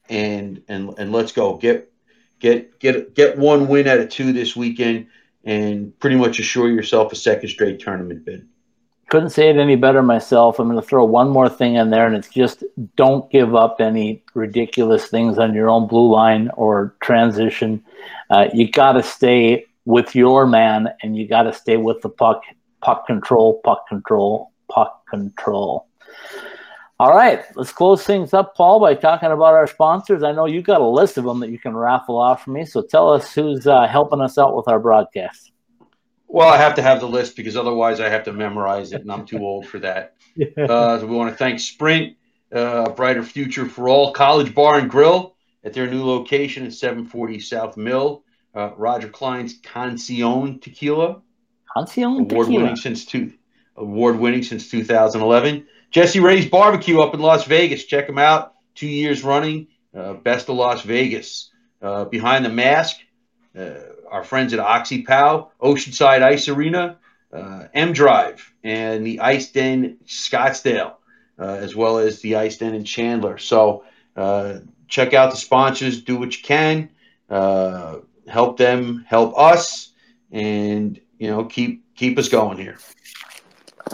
[0.09, 1.93] and and and let's go get
[2.41, 5.07] get get get one win out of two this weekend,
[5.45, 8.49] and pretty much assure yourself a second straight tournament bid
[9.13, 10.59] couldn't say it any better myself.
[10.59, 12.65] I'm going to throw one more thing in there, and it's just
[12.97, 17.85] don't give up any ridiculous things on your own blue line or transition.
[18.31, 22.09] Uh, you got to stay with your man, and you got to stay with the
[22.09, 22.41] puck,
[22.81, 25.87] puck control, puck control, puck control.
[26.99, 30.23] All right, let's close things up, Paul, by talking about our sponsors.
[30.23, 32.65] I know you got a list of them that you can raffle off for me,
[32.65, 35.52] so tell us who's uh, helping us out with our broadcast.
[36.33, 39.13] Well, I have to have the list because otherwise I have to memorize it, and
[39.13, 40.17] I'm too old for that.
[40.35, 40.65] Yeah.
[40.65, 42.17] Uh, so we want to thank Sprint,
[42.51, 47.39] uh, Brighter Future for All, College Bar and Grill at their new location at 740
[47.39, 48.25] South Mill,
[48.55, 51.21] uh, Roger Clyne's Cancion Tequila,
[51.77, 53.35] Cancion award winning since two,
[53.77, 55.67] award winning since 2011.
[55.91, 57.85] Jesse Ray's Barbecue up in Las Vegas.
[57.85, 58.55] Check them out.
[58.75, 61.51] Two years running, uh, best of Las Vegas.
[61.83, 62.97] Uh, behind the mask.
[64.13, 66.99] Our friends at OxyPow, Oceanside Ice Arena,
[67.33, 70.93] uh, M Drive, and the Ice Den Scottsdale,
[71.39, 73.39] uh, as well as the Ice Den in Chandler.
[73.39, 73.85] So
[74.15, 76.91] uh, check out the sponsors, do what you can,
[77.31, 79.93] uh, help them, help us,
[80.31, 82.77] and you know keep keep us going here.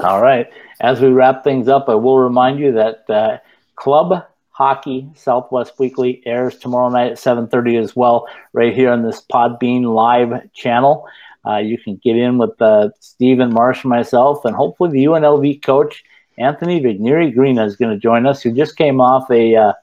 [0.03, 0.49] All right.
[0.81, 3.39] As we wrap things up, I will remind you that uh,
[3.77, 4.25] Club
[4.59, 9.95] Hockey Southwest Weekly airs tomorrow night at 7:30 as well, right here on this Podbean
[9.95, 11.07] live channel.
[11.47, 15.63] Uh, you can get in with uh, Stephen Marsh and myself, and hopefully the UNLV
[15.63, 16.03] coach
[16.39, 19.75] Anthony Vigneri Green is going to join us, who just came off a uh,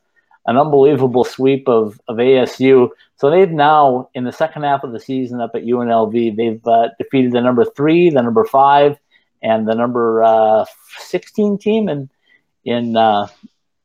[0.45, 2.89] an unbelievable sweep of, of ASU.
[3.15, 6.89] So they've now, in the second half of the season up at UNLV, they've uh,
[6.99, 8.97] defeated the number three, the number five,
[9.41, 10.65] and the number uh,
[10.97, 12.09] 16 team in
[12.65, 13.28] in uh,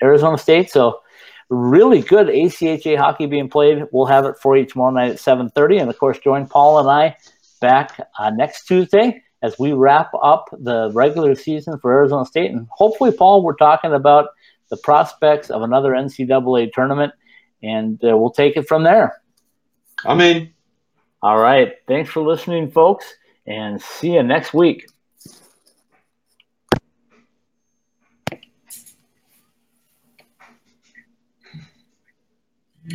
[0.02, 0.70] Arizona State.
[0.70, 1.00] So
[1.48, 3.84] really good ACHA hockey being played.
[3.92, 5.80] We'll have it for you tomorrow night at 7.30.
[5.80, 7.16] And, of course, join Paul and I
[7.60, 12.50] back uh, next Tuesday as we wrap up the regular season for Arizona State.
[12.50, 14.28] And hopefully, Paul, we're talking about
[14.70, 17.12] the prospects of another NCAA tournament,
[17.62, 19.20] and uh, we'll take it from there.
[20.04, 20.52] I'm in.
[21.22, 21.74] All right.
[21.86, 23.12] Thanks for listening, folks,
[23.46, 24.86] and see you next week.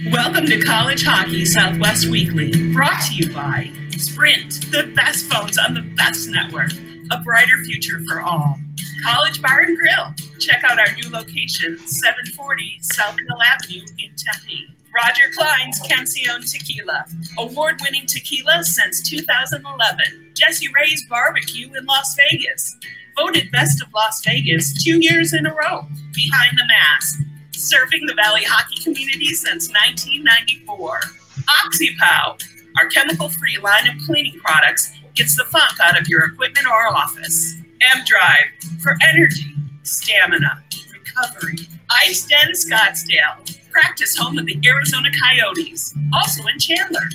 [0.03, 5.73] Welcome to College Hockey Southwest Weekly, brought to you by Sprint, the best phones on
[5.73, 6.71] the best network,
[7.11, 8.57] a brighter future for all.
[9.03, 10.13] College Bar and Grill.
[10.37, 14.67] Check out our new location, 740 South Mill Avenue in Tempe.
[14.93, 17.05] Roger Clyne's Cancion Tequila,
[17.37, 20.31] award winning tequila since 2011.
[20.33, 22.75] Jesse Ray's Barbecue in Las Vegas,
[23.15, 25.87] voted best of Las Vegas two years in a row.
[26.13, 27.19] Behind the Mask
[27.65, 30.99] serving the Valley hockey community since 1994.
[31.47, 32.39] OxyPow,
[32.77, 36.87] our chemical free line of cleaning products, gets the funk out of your equipment or
[36.95, 37.55] office.
[37.81, 38.45] M Drive
[38.81, 40.63] for energy, stamina,
[40.93, 41.57] recovery.
[42.03, 47.09] Ice Den Scottsdale, practice home of the Arizona Coyotes, also in Chandler.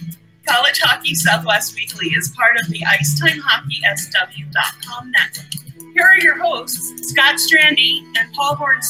[0.46, 5.46] College Hockey Southwest Weekly is part of the IceTimeHockeySW.com network.
[5.92, 8.80] Here are your hosts, Scott Strandy and Paul Horn.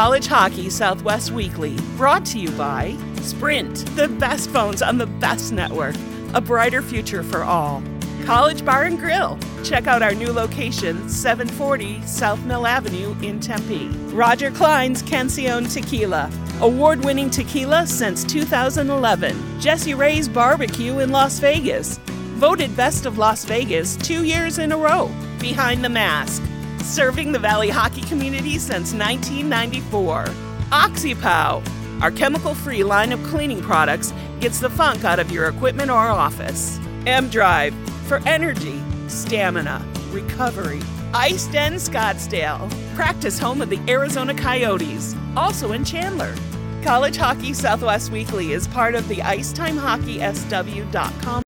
[0.00, 5.52] College Hockey Southwest Weekly, brought to you by Sprint, the best phones on the best
[5.52, 5.94] network,
[6.32, 7.82] a brighter future for all.
[8.24, 9.38] College Bar and Grill.
[9.62, 13.88] Check out our new location, 740 South Mill Avenue in Tempe.
[14.14, 16.30] Roger Clyne's Cancion Tequila,
[16.62, 19.60] award winning tequila since 2011.
[19.60, 21.98] Jesse Ray's Barbecue in Las Vegas,
[22.38, 25.10] voted best of Las Vegas two years in a row.
[25.40, 26.42] Behind the Mask
[26.82, 30.24] serving the Valley hockey community since 1994.
[30.70, 35.90] OxyPow, our chemical free line of cleaning products, gets the funk out of your equipment
[35.90, 36.78] or office.
[37.06, 37.74] M Drive,
[38.06, 40.80] for energy, stamina, recovery.
[41.12, 46.34] Ice Den Scottsdale, practice home of the Arizona Coyotes, also in Chandler.
[46.82, 51.42] College Hockey Southwest Weekly is part of the IcetimeHockeySW.com